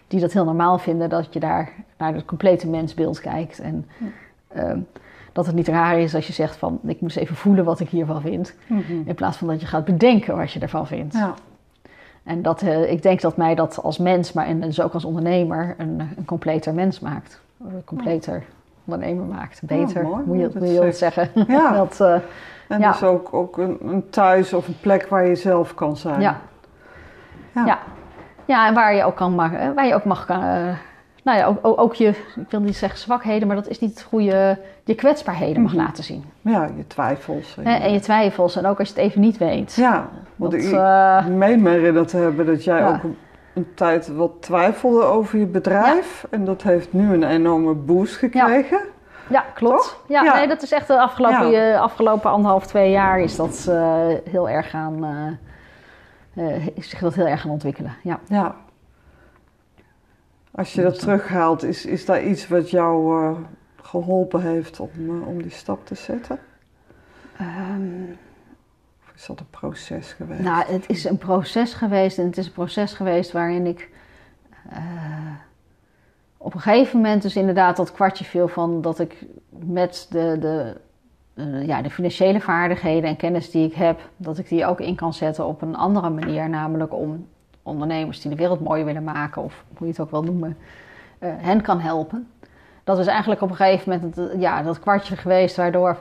die 0.09 0.20
dat 0.20 0.33
heel 0.33 0.44
normaal 0.44 0.79
vinden. 0.79 1.09
Dat 1.09 1.33
je 1.33 1.40
daar 1.40 1.72
naar 1.98 2.14
het 2.14 2.24
complete 2.24 2.68
mensbeeld 2.68 3.20
kijkt. 3.20 3.59
En 3.59 3.87
ehm, 4.48 4.81
dat 5.33 5.46
het 5.46 5.55
niet 5.55 5.68
raar 5.68 5.98
is 5.98 6.14
als 6.14 6.26
je 6.26 6.33
zegt 6.33 6.57
van 6.57 6.81
ik 6.83 7.00
moet 7.00 7.16
eens 7.16 7.22
even 7.22 7.37
voelen 7.37 7.64
wat 7.64 7.81
ik 7.81 7.88
hiervan 7.88 8.20
vind. 8.20 8.55
Mhm. 8.66 8.92
In 9.05 9.14
plaats 9.14 9.37
van 9.37 9.48
dat 9.48 9.61
je 9.61 9.66
gaat 9.66 9.85
bedenken 9.85 10.37
wat 10.37 10.53
je 10.53 10.61
ervan 10.61 10.87
vindt. 10.87 11.14
Ja. 11.14 11.35
En 12.31 12.43
dat, 12.43 12.62
eh, 12.62 12.90
ik 12.90 13.03
denk 13.03 13.21
dat 13.21 13.37
mij 13.37 13.55
dat 13.55 13.83
als 13.83 13.99
mens, 13.99 14.33
maar 14.33 14.47
en 14.47 14.61
dus 14.61 14.81
ook 14.81 14.93
als 14.93 15.05
ondernemer, 15.05 15.75
een, 15.79 16.01
een 16.16 16.25
completer 16.25 16.75
mens 16.75 17.01
maakt. 17.01 17.40
Een 17.64 17.85
completer 17.85 18.43
ondernemer 18.85 19.25
maakt. 19.25 19.61
Beter, 19.64 20.03
mooi, 20.03 20.23
moet 20.27 20.38
je, 20.38 20.51
moet 20.59 20.69
je 20.69 20.93
zeggen. 20.93 21.31
Ja. 21.47 21.73
dat, 21.83 22.01
eh, 22.01 22.14
En 22.69 22.81
Ja. 22.81 22.90
dus 22.93 23.03
ook, 23.03 23.35
ook 23.35 23.59
een, 23.59 23.79
een 23.83 24.11
thuis 24.11 24.53
of 24.53 24.69
een 24.69 24.77
plek 24.81 25.07
waar 25.09 25.27
je 25.27 25.35
zelf 25.35 25.75
kan 25.75 25.97
zijn. 25.97 26.21
ja. 26.21 26.40
Ja. 27.55 27.66
Ja. 27.66 27.79
ja. 28.45 28.66
en 28.66 28.75
waar 28.75 28.95
je 28.95 29.05
ook, 29.05 29.16
kan, 29.16 29.33
eh, 29.43 29.71
waar 29.75 29.87
je 29.87 29.95
ook 29.95 30.05
mag... 30.05 30.27
nou 31.24 31.38
ja, 31.38 31.46
ook, 31.62 31.78
ook, 31.80 31.94
je, 31.94 32.09
ik 32.37 32.50
wil 32.50 32.61
niet 32.61 32.76
zeggen 32.76 32.98
zwakheden, 32.98 33.46
maar 33.46 33.56
dat 33.56 33.68
is 33.68 33.78
niet 33.78 33.90
het 33.90 34.02
goede... 34.02 34.59
Je 34.85 34.94
kwetsbaarheden 34.94 35.62
mag 35.62 35.72
Mhm. 35.74 35.80
laten 35.83 36.04
zien. 36.04 36.24
Ja, 36.40 36.68
je 36.76 36.87
twijfels. 36.87 37.56
Hè, 37.61 37.72
En 37.78 37.92
je 37.92 38.00
twijfels, 38.00 38.56
en 38.56 38.66
ook 38.66 38.78
als 38.78 38.88
je 38.88 38.94
het 38.94 39.02
even 39.02 39.20
niet 39.20 39.38
weet. 39.38 39.74
Ja, 39.74 40.09
want 40.37 40.52
Dat, 40.52 40.61
ik 40.62 41.33
meen 41.33 41.62
me 41.62 41.70
herinnerd 41.70 42.09
te 42.09 42.16
hebben 42.16 42.46
dat 42.46 42.64
jij 42.64 42.78
Ja. 42.78 42.88
ook 42.88 43.02
een, 43.02 43.16
een 43.54 43.66
tijd 43.74 44.09
wat 44.09 44.30
twijfelde 44.40 45.02
over 45.02 45.38
je 45.38 45.46
bedrijf. 45.46 46.26
En 46.30 46.44
dat 46.44 46.62
heeft 46.62 46.92
nu 46.92 47.12
een 47.14 47.24
enorme 47.24 47.74
boost 47.74 48.16
gekregen. 48.16 48.80
Ja, 49.28 49.44
klopt. 49.54 49.96
Ja, 50.09 50.22
Ja. 50.22 50.35
Nee, 50.35 50.48
dat 50.48 50.62
is 50.62 50.72
echt 50.72 50.87
de 50.87 51.00
afgelopen, 51.00 51.50
Ja. 51.50 51.78
afgelopen 51.78 52.30
anderhalf, 52.30 52.66
twee 52.66 52.90
jaar 52.90 53.20
is 53.20 53.37
dat 53.37 53.66
eh, 53.68 54.06
heel 54.30 54.48
erg 54.48 54.70
gaan, 54.70 55.04
eh, 56.35 56.46
eh, 56.56 56.66
is 56.74 56.88
zich 56.88 56.98
dat 57.00 57.14
heel 57.14 57.26
erg 57.26 57.40
gaan 57.40 57.50
ontwikkelen. 57.50 57.94
Ja. 58.02 58.18
Ja. 58.28 58.54
Als 60.51 60.73
je 60.73 60.83
dat 60.83 60.99
terughaalt, 60.99 61.63
is, 61.63 61.87
is 61.87 62.05
daar 62.05 62.25
iets 62.25 62.49
wat 62.49 62.71
jou 62.71 63.25
eh, 63.25 63.37
geholpen 63.83 64.43
heeft 64.43 64.81
om, 64.81 64.91
eh, 64.97 65.29
om 65.29 65.43
die 65.43 65.51
stap 65.51 65.87
te 65.87 65.95
zetten? 65.95 66.39
Ehm, 67.37 68.11
Of 69.03 69.13
is 69.15 69.27
dat 69.27 69.41
een 69.41 69.51
proces 69.51 70.13
geweest? 70.13 70.41
nou, 70.41 70.65
het 70.73 70.89
is 70.89 71.05
een 71.05 71.19
proces 71.19 71.75
geweest 71.75 72.19
en 72.19 72.25
het 72.27 72.37
is 72.39 72.47
een 72.47 72.53
proces 72.53 72.93
geweest 72.93 73.33
waarin 73.33 73.67
ik 73.67 73.89
eh, 74.71 74.79
op 76.37 76.55
een 76.55 76.61
gegeven 76.61 76.97
moment 76.97 77.23
dus 77.23 77.37
inderdaad 77.37 77.77
dat 77.77 77.93
kwartje 77.93 78.25
viel 78.25 78.49
van 78.49 78.83
dat 78.83 78.99
ik 78.99 79.25
met 79.49 80.07
de, 80.11 80.37
de, 80.41 80.77
ja, 81.67 81.83
de 81.83 81.91
financiële 81.91 82.41
vaardigheden 82.41 83.11
en 83.11 83.17
kennis 83.17 83.51
die 83.51 83.67
ik 83.67 83.75
heb, 83.75 84.01
dat 84.17 84.39
ik 84.39 84.49
die 84.49 84.67
ook 84.67 84.81
in 84.81 84.95
kan 84.97 85.15
zetten 85.15 85.47
op 85.47 85.63
een 85.63 85.77
andere 85.77 86.11
manier, 86.11 86.49
namelijk 86.49 86.95
om 86.95 87.27
ondernemers 87.62 88.20
die 88.20 88.31
de 88.31 88.37
wereld 88.37 88.61
mooier 88.61 88.85
willen 88.85 89.05
maken, 89.05 89.42
of 89.42 89.64
hoe 89.77 89.87
je 89.87 89.92
het 89.92 90.03
ook 90.03 90.11
wil 90.11 90.23
noemen, 90.23 90.57
eh, 91.18 91.31
hen 91.37 91.61
kan 91.61 91.81
helpen. 91.81 92.29
Dat 92.85 92.99
is 92.99 93.07
eigenlijk 93.07 93.40
op 93.42 93.51
een 93.51 93.57
gegeven 93.57 93.92
moment 93.92 94.16
het, 94.16 94.31
eh, 94.31 94.40
ja, 94.40 94.62
dat 94.62 94.81
kwartje 94.81 95.16
geweest 95.16 95.57
waardoor 95.57 95.88
eh, 95.88 95.99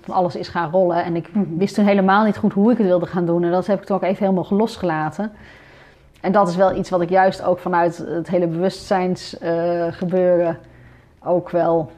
van 0.00 0.14
alles 0.14 0.36
is 0.36 0.48
gaan 0.48 0.70
rollen. 0.70 1.04
En 1.04 1.16
ik 1.16 1.28
wist 1.56 1.74
toen 1.74 1.84
helemaal 1.84 2.24
niet 2.24 2.36
goed 2.36 2.52
hoe 2.52 2.70
ik 2.72 2.78
het 2.78 2.86
wilde 2.86 3.06
gaan 3.06 3.26
doen. 3.26 3.44
En 3.44 3.50
dat 3.50 3.66
heb 3.66 3.80
ik 3.80 3.86
toen 3.86 3.96
ook 3.96 4.02
even 4.02 4.24
helemaal 4.26 4.46
losgelaten. 4.50 5.32
En 6.20 6.32
dat 6.32 6.48
is 6.48 6.56
wel 6.56 6.76
iets 6.76 6.90
wat 6.90 7.00
ik 7.00 7.08
juist 7.08 7.42
ook 7.42 7.58
vanuit 7.58 7.96
het 7.96 8.28
hele 8.28 8.46
bewustzijnsgebeuren 8.46 10.58
ook 11.24 11.50
wel 11.50 11.90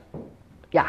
ja, 0.68 0.84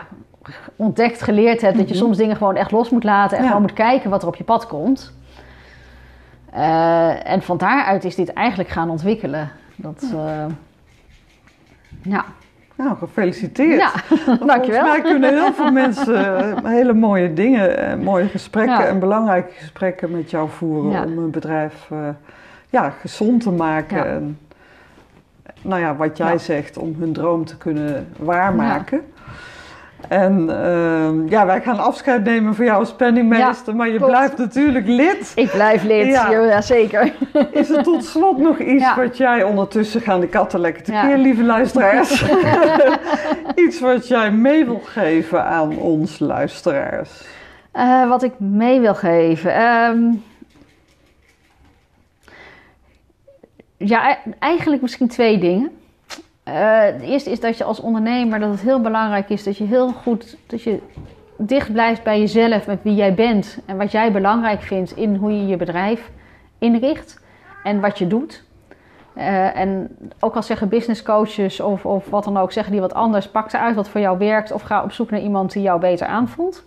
ontdekt, 0.76 1.22
geleerd 1.22 1.62
heb. 1.62 1.78
Dat 1.78 1.90
je 1.90 1.96
soms 1.96 2.18
dingen 2.18 2.36
gewoon 2.36 2.56
echt 2.56 2.72
los 2.72 2.90
moet 2.90 3.04
laten 3.04 3.38
en 3.38 3.44
Ja. 3.44 3.48
gewoon 3.48 3.64
moet 3.66 3.74
kijken 3.74 4.10
wat 4.10 4.22
er 4.22 4.28
op 4.28 4.36
je 4.36 4.44
pad 4.44 4.68
komt. 4.68 5.14
Eh, 6.54 7.32
en 7.32 7.42
van 7.42 7.58
daaruit 7.58 8.04
is 8.04 8.16
dit 8.16 8.34
eigenlijk 8.34 8.70
gaan 8.70 8.90
ontwikkelen. 8.90 9.50
Dat, 9.76 10.04
eh, 10.14 10.46
ja. 12.02 12.26
Nou, 12.76 12.98
gefeliciteerd. 12.98 13.80
ja, 13.80 13.92
dankjewel. 14.46 14.82
Volgens 14.82 14.82
mij 14.82 15.02
kunnen 15.02 15.30
heel 15.34 15.54
veel 15.54 15.72
mensen 15.84 16.38
eh, 16.56 16.64
hele 16.72 16.94
mooie 16.94 17.34
dingen, 17.34 18.00
mooie 18.04 18.28
gesprekken 18.28 18.78
Ja. 18.80 18.86
en 18.86 19.00
belangrijke 19.00 19.54
gesprekken 19.54 20.12
met 20.12 20.30
jou 20.30 20.50
voeren 20.50 20.92
Ja. 20.92 21.04
om 21.04 21.18
een 21.18 21.32
bedrijf 21.32 21.90
ja, 22.70 22.90
gezond 22.90 23.42
te 23.44 23.52
maken. 23.52 23.98
Ja. 23.98 24.06
En, 24.06 24.40
nou 25.62 25.82
ja, 25.82 25.96
wat 25.96 26.18
jij 26.18 26.38
zegt, 26.38 26.78
om 26.78 26.96
hun 27.00 27.14
droom 27.14 27.46
te 27.46 27.58
kunnen 27.58 28.08
waarmaken. 28.18 29.02
En 30.10 30.50
ehm, 30.64 31.28
ja, 31.28 31.46
wij 31.46 31.62
gaan 31.62 31.80
afscheid 31.80 32.24
nemen 32.24 32.56
van 32.56 32.66
jou 32.66 32.80
als 32.80 32.94
penningmeester, 32.94 33.76
maar 33.76 33.88
je 33.90 33.98
klopt. 33.98 34.12
blijft 34.12 34.38
natuurlijk 34.38 34.88
lid. 34.88 35.32
Ik 35.36 35.52
blijf 35.52 35.84
lid, 35.84 36.06
Ja. 36.08 36.30
ja. 36.32 36.62
zeker. 36.62 37.14
Is 37.52 37.70
er 37.70 37.84
tot 37.84 38.06
slot 38.06 38.38
nog 38.38 38.60
iets 38.60 38.84
Ja. 38.84 38.96
wat 38.96 39.18
jij 39.18 39.44
ondertussen 39.44 40.02
gaan 40.02 40.20
de 40.20 40.28
katten 40.28 40.60
lekker 40.60 40.84
tekeer, 40.84 41.18
lieve 41.18 41.44
luisteraars? 41.44 42.26
iets 43.66 43.80
wat 43.80 44.08
jij 44.08 44.32
mee 44.32 44.66
wil 44.66 44.82
geven 44.86 45.44
aan 45.46 45.78
ons 45.78 46.20
luisteraars? 46.20 47.22
Eh, 47.72 48.08
wat 48.10 48.24
ik 48.24 48.40
mee 48.40 48.80
wil 48.80 48.96
geven. 48.96 49.54
ehm, 49.56 50.02
ja, 53.78 54.12
e- 54.12 54.32
eigenlijk 54.40 54.82
misschien 54.82 55.08
twee 55.08 55.38
dingen. 55.38 55.72
Eh, 56.44 56.54
de 57.00 57.06
eerste 57.06 57.32
is 57.32 57.40
dat 57.40 57.58
je 57.58 57.64
als 57.64 57.80
ondernemer 57.80 58.40
dat 58.40 58.50
het 58.50 58.62
heel 58.62 58.82
belangrijk 58.82 59.30
is 59.30 59.44
dat 59.44 59.58
je 59.58 59.64
heel 59.64 59.92
goed 59.92 60.38
dat 60.48 60.62
je 60.62 60.80
dicht 61.38 61.72
blijft 61.72 62.04
bij 62.04 62.20
jezelf, 62.20 62.68
met 62.68 62.80
wie 62.82 62.96
jij 62.96 63.14
bent 63.14 63.60
en 63.66 63.78
wat 63.78 63.92
jij 63.92 64.12
belangrijk 64.12 64.62
vindt 64.62 64.96
in 64.96 65.16
hoe 65.16 65.32
je 65.32 65.48
je 65.48 65.58
bedrijf 65.58 66.12
inricht 66.58 67.22
en 67.64 67.80
wat 67.82 67.98
je 67.98 68.08
doet. 68.08 68.44
Eh, 69.14 69.58
en 69.58 69.98
ook 70.20 70.36
al 70.36 70.44
zeggen 70.44 70.70
business 70.70 71.04
coaches 71.04 71.60
of, 71.60 71.86
of 71.86 72.10
wat 72.10 72.24
dan 72.24 72.38
ook, 72.38 72.52
zeggen 72.52 72.72
die 72.72 72.82
wat 72.82 72.94
anders, 72.94 73.30
pak 73.30 73.54
eruit 73.54 73.76
wat 73.76 73.90
voor 73.90 74.02
jou 74.02 74.18
werkt 74.18 74.52
of 74.52 74.62
ga 74.62 74.84
op 74.84 74.92
zoek 74.92 75.10
naar 75.10 75.22
iemand 75.22 75.52
die 75.52 75.62
jou 75.62 75.80
beter 75.80 76.08
aanvoelt. 76.08 76.64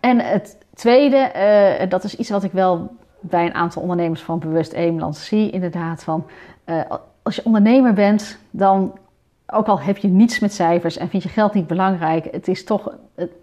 En 0.00 0.18
het 0.18 0.58
tweede, 0.74 1.16
eh, 1.16 1.88
dat 1.88 2.04
is 2.04 2.16
iets 2.16 2.30
wat 2.30 2.42
ik 2.42 2.52
wel 2.52 2.96
bij 3.20 3.46
een 3.46 3.54
aantal 3.54 3.82
ondernemers 3.82 4.22
van 4.22 4.38
Bewust 4.38 4.72
Eemland 4.72 5.16
zie, 5.16 5.50
inderdaad. 5.50 6.04
Van, 6.04 6.26
als 7.22 7.36
je 7.36 7.44
ondernemer 7.44 7.92
bent, 7.92 8.38
dan, 8.50 8.98
ook 9.46 9.66
al 9.66 9.80
heb 9.80 9.96
je 9.96 10.08
niets 10.08 10.38
met 10.38 10.52
cijfers 10.52 10.96
en 10.96 11.08
vind 11.08 11.22
je 11.22 11.28
geld 11.28 11.54
niet 11.54 11.66
belangrijk, 11.66 12.28
het 12.30 12.48
is 12.48 12.64
toch, 12.64 12.92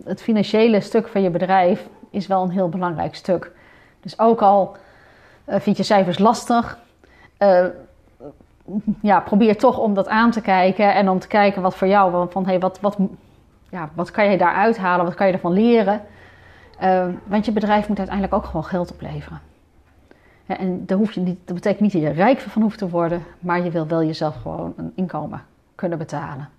het, 0.04 0.22
financiële 0.22 0.82
stuk 0.82 1.08
van 1.08 1.22
je 1.22 1.30
bedrijf 1.30 1.88
is 2.12 2.28
wel 2.28 2.44
een 2.44 2.50
heel 2.50 2.70
belangrijk 2.70 3.16
stuk. 3.16 3.52
Dus 4.02 4.20
ook 4.20 4.42
al 4.42 4.76
eh, 5.46 5.60
vind 5.60 5.78
je 5.78 5.84
cijfers 5.84 6.18
lastig, 6.18 6.80
eh, 7.38 7.66
ja, 9.02 9.20
probeer 9.20 9.58
toch 9.58 9.78
om 9.78 9.94
dat 9.94 10.08
aan 10.08 10.32
te 10.32 10.42
kijken 10.42 10.94
en 10.94 11.10
om 11.10 11.20
te 11.20 11.28
kijken 11.28 11.62
wat 11.62 11.76
voor 11.76 11.88
jou, 11.88 12.30
van, 12.30 12.46
hey, 12.46 12.60
wat, 12.60 12.80
wat, 12.80 12.98
ja, 13.70 13.90
wat 13.94 14.12
kan 14.12 14.32
je 14.32 14.38
daaruit 14.38 14.78
halen, 14.78 15.06
wat 15.06 15.16
kan 15.16 15.28
je 15.28 15.34
ervan 15.34 15.54
leren. 15.54 16.02
Uh, 16.84 17.06
want 17.24 17.46
je 17.46 17.52
bedrijf 17.52 17.88
moet 17.88 17.98
uiteindelijk 17.98 18.36
ook 18.36 18.46
gewoon 18.46 18.64
geld 18.64 18.92
opleveren. 18.92 19.42
En 20.58 20.86
daar 20.86 20.98
hoef 20.98 21.12
je 21.12 21.20
niet, 21.20 21.40
dat 21.46 21.56
betekent 21.56 21.82
niet 21.82 21.92
dat 21.92 22.02
je 22.02 22.10
rijk 22.10 22.40
van 22.40 22.62
hoeft 22.62 22.78
te 22.78 22.90
worden, 22.90 23.24
maar 23.40 23.64
je 23.64 23.72
wil 23.72 23.88
wel 23.88 24.04
jezelf 24.04 24.36
gewoon 24.36 24.74
een 24.78 24.92
inkomen 24.96 25.42
kunnen 25.76 25.98
betalen. 25.98 26.50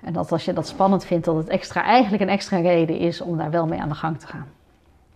En 0.00 0.12
dat 0.12 0.32
als 0.32 0.44
je 0.44 0.52
dat 0.52 0.68
spannend 0.68 1.04
vindt, 1.04 1.24
dat 1.24 1.36
het 1.36 1.48
extra, 1.48 1.82
eigenlijk 1.82 2.22
een 2.22 2.28
extra 2.28 2.58
reden 2.58 2.98
is 2.98 3.20
om 3.20 3.36
daar 3.36 3.50
wel 3.50 3.66
mee 3.66 3.80
aan 3.80 3.88
de 3.88 3.94
gang 3.94 4.18
te 4.18 4.26
gaan. 4.26 4.46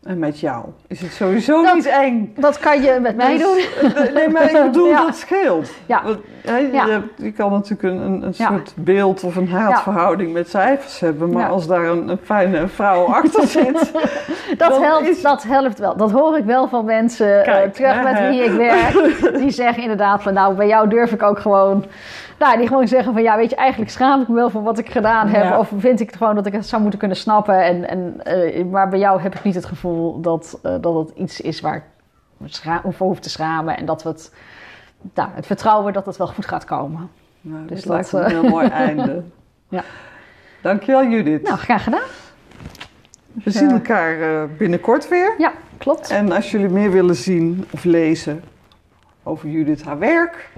En 0.03 0.19
met 0.19 0.41
jou 0.41 0.65
is 0.87 1.01
het 1.01 1.13
sowieso 1.13 1.63
Dat- 1.63 1.75
niet 1.75 1.87
eng. 1.87 2.33
Dat 2.37 2.59
kan 2.59 2.83
je 2.83 2.99
met 3.03 3.17
mij 3.17 3.39
doen. 3.39 3.61
Nee, 4.15 4.29
maar 4.29 4.43
ik 4.51 4.63
bedoel, 4.71 4.89
Ja. 4.89 5.05
dat 5.05 5.17
scheelt. 5.17 5.71
Ja. 5.87 6.03
Want, 6.05 6.19
je, 6.45 6.69
Ja. 6.73 7.03
je 7.17 7.33
kan 7.33 7.51
natuurlijk 7.51 7.83
een, 7.83 8.23
een, 8.23 8.35
soort 8.35 8.73
beeld 8.77 9.25
of 9.25 9.37
een 9.37 9.49
haatverhouding 9.49 10.33
met 10.33 10.49
cijfers 10.51 11.01
hebben. 11.01 11.33
Maar 11.33 11.49
als 11.49 11.67
daar 11.67 11.85
een, 11.85 12.09
een 12.09 12.19
fijne 12.23 12.69
vrouw 12.69 13.05
achter 13.05 13.47
zit... 13.59 13.93
Dat 14.57 14.79
helpt, 14.81 15.09
is- 15.09 15.23
dat 15.23 15.43
helpt 15.43 15.79
wel. 15.79 15.97
Dat 15.97 16.11
hoor 16.11 16.37
ik 16.37 16.45
wel 16.45 16.69
van 16.69 16.85
mensen 16.85 17.45
eh, 17.45 17.71
terug 17.71 17.95
hè, 17.95 18.03
met 18.03 18.29
wie 18.29 18.43
ik 18.45 18.53
werk. 18.53 19.35
Die 19.39 19.51
zeggen 19.51 19.83
inderdaad 19.83 20.23
van 20.23 20.35
nou, 20.35 20.55
bij 20.55 20.67
jou 20.67 20.89
durf 20.89 21.13
ik 21.13 21.23
ook 21.23 21.39
gewoon... 21.39 21.85
Nou, 22.39 22.59
die 22.59 22.67
gewoon 22.67 22.89
zeggen 22.89 23.13
van 23.13 23.23
ja, 23.23 23.37
weet 23.37 23.51
je, 23.51 23.57
eigenlijk 23.57 23.91
schaam 23.91 24.21
ik 24.21 24.29
me 24.29 24.35
wel 24.35 24.51
voor 24.51 24.63
wat 24.63 24.79
ik 24.79 24.91
gedaan 24.91 25.29
heb. 25.29 25.59
Of 25.59 25.73
vind 25.79 26.01
ik 26.01 26.07
het 26.07 26.17
gewoon 26.17 26.35
dat 26.35 26.47
ik 26.47 26.53
het 26.53 26.67
zou 26.67 26.81
moeten 26.83 26.99
kunnen 27.01 27.17
snappen. 27.17 27.63
En, 27.65 27.89
en, 27.89 28.15
eh, 28.23 28.65
maar 28.65 28.89
bij 28.89 28.99
jou 28.99 29.21
heb 29.21 29.35
ik 29.35 29.45
niet 29.45 29.55
het 29.55 29.65
gevoel 29.65 29.90
dat, 30.21 30.59
eh, 30.63 30.75
dat 30.81 30.95
het 30.95 31.19
iets 31.19 31.41
is 31.41 31.61
waar 31.61 31.77
ik 31.77 31.83
me 32.85 32.93
voor 32.93 33.07
hoef 33.07 33.21
te 33.21 33.31
schamen. 33.31 33.77
En 33.77 33.85
dat 33.87 34.03
we 34.03 34.09
het, 34.09 34.35
nou, 35.15 35.29
het 35.33 35.47
vertrouwen 35.47 35.93
dat 35.93 36.07
het 36.07 36.17
wel 36.17 36.27
goed 36.27 36.47
gaat 36.47 36.65
komen. 36.65 37.11
Nou, 37.41 37.67
Dus 37.67 37.83
dat 37.83 37.93
lijkt 37.93 38.13
me 38.13 38.21
dat, 38.21 38.31
een 38.31 38.41
heel 38.41 38.51
mooi 38.51 38.69
einde. 38.69 39.23
Ja. 39.69 39.85
Dankjewel 40.63 41.05
Judith. 41.07 41.43
Nou, 41.43 41.59
graag 41.59 41.85
gedaan. 41.85 42.09
We 43.33 43.51
zien 43.51 43.71
elkaar 43.71 44.21
eh, 44.21 44.49
binnenkort 44.59 45.09
weer. 45.09 45.35
Ja, 45.39 45.53
klopt. 45.79 46.11
En 46.11 46.33
als 46.33 46.51
jullie 46.51 46.69
meer 46.69 46.91
willen 46.91 47.15
zien 47.15 47.67
of 47.71 47.85
lezen 47.85 48.45
over 49.23 49.49
Judith 49.49 49.83
haar 49.83 49.99
werk, 49.99 50.51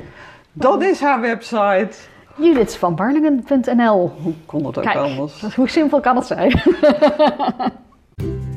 dat 0.52 0.82
is 0.82 1.00
haar 1.00 1.20
website. 1.20 1.90
Judithsvanbarlingen.nl 2.36 4.12
Hoe 4.22 4.34
kon 4.46 4.66
het 4.66 4.78
ook 4.78 4.84
Kijk, 4.84 4.96
anders? 4.96 5.42
hoe 5.56 5.68
simpel 5.68 6.00
kan 6.00 6.16
het 6.16 6.26
zijn? 6.26 6.60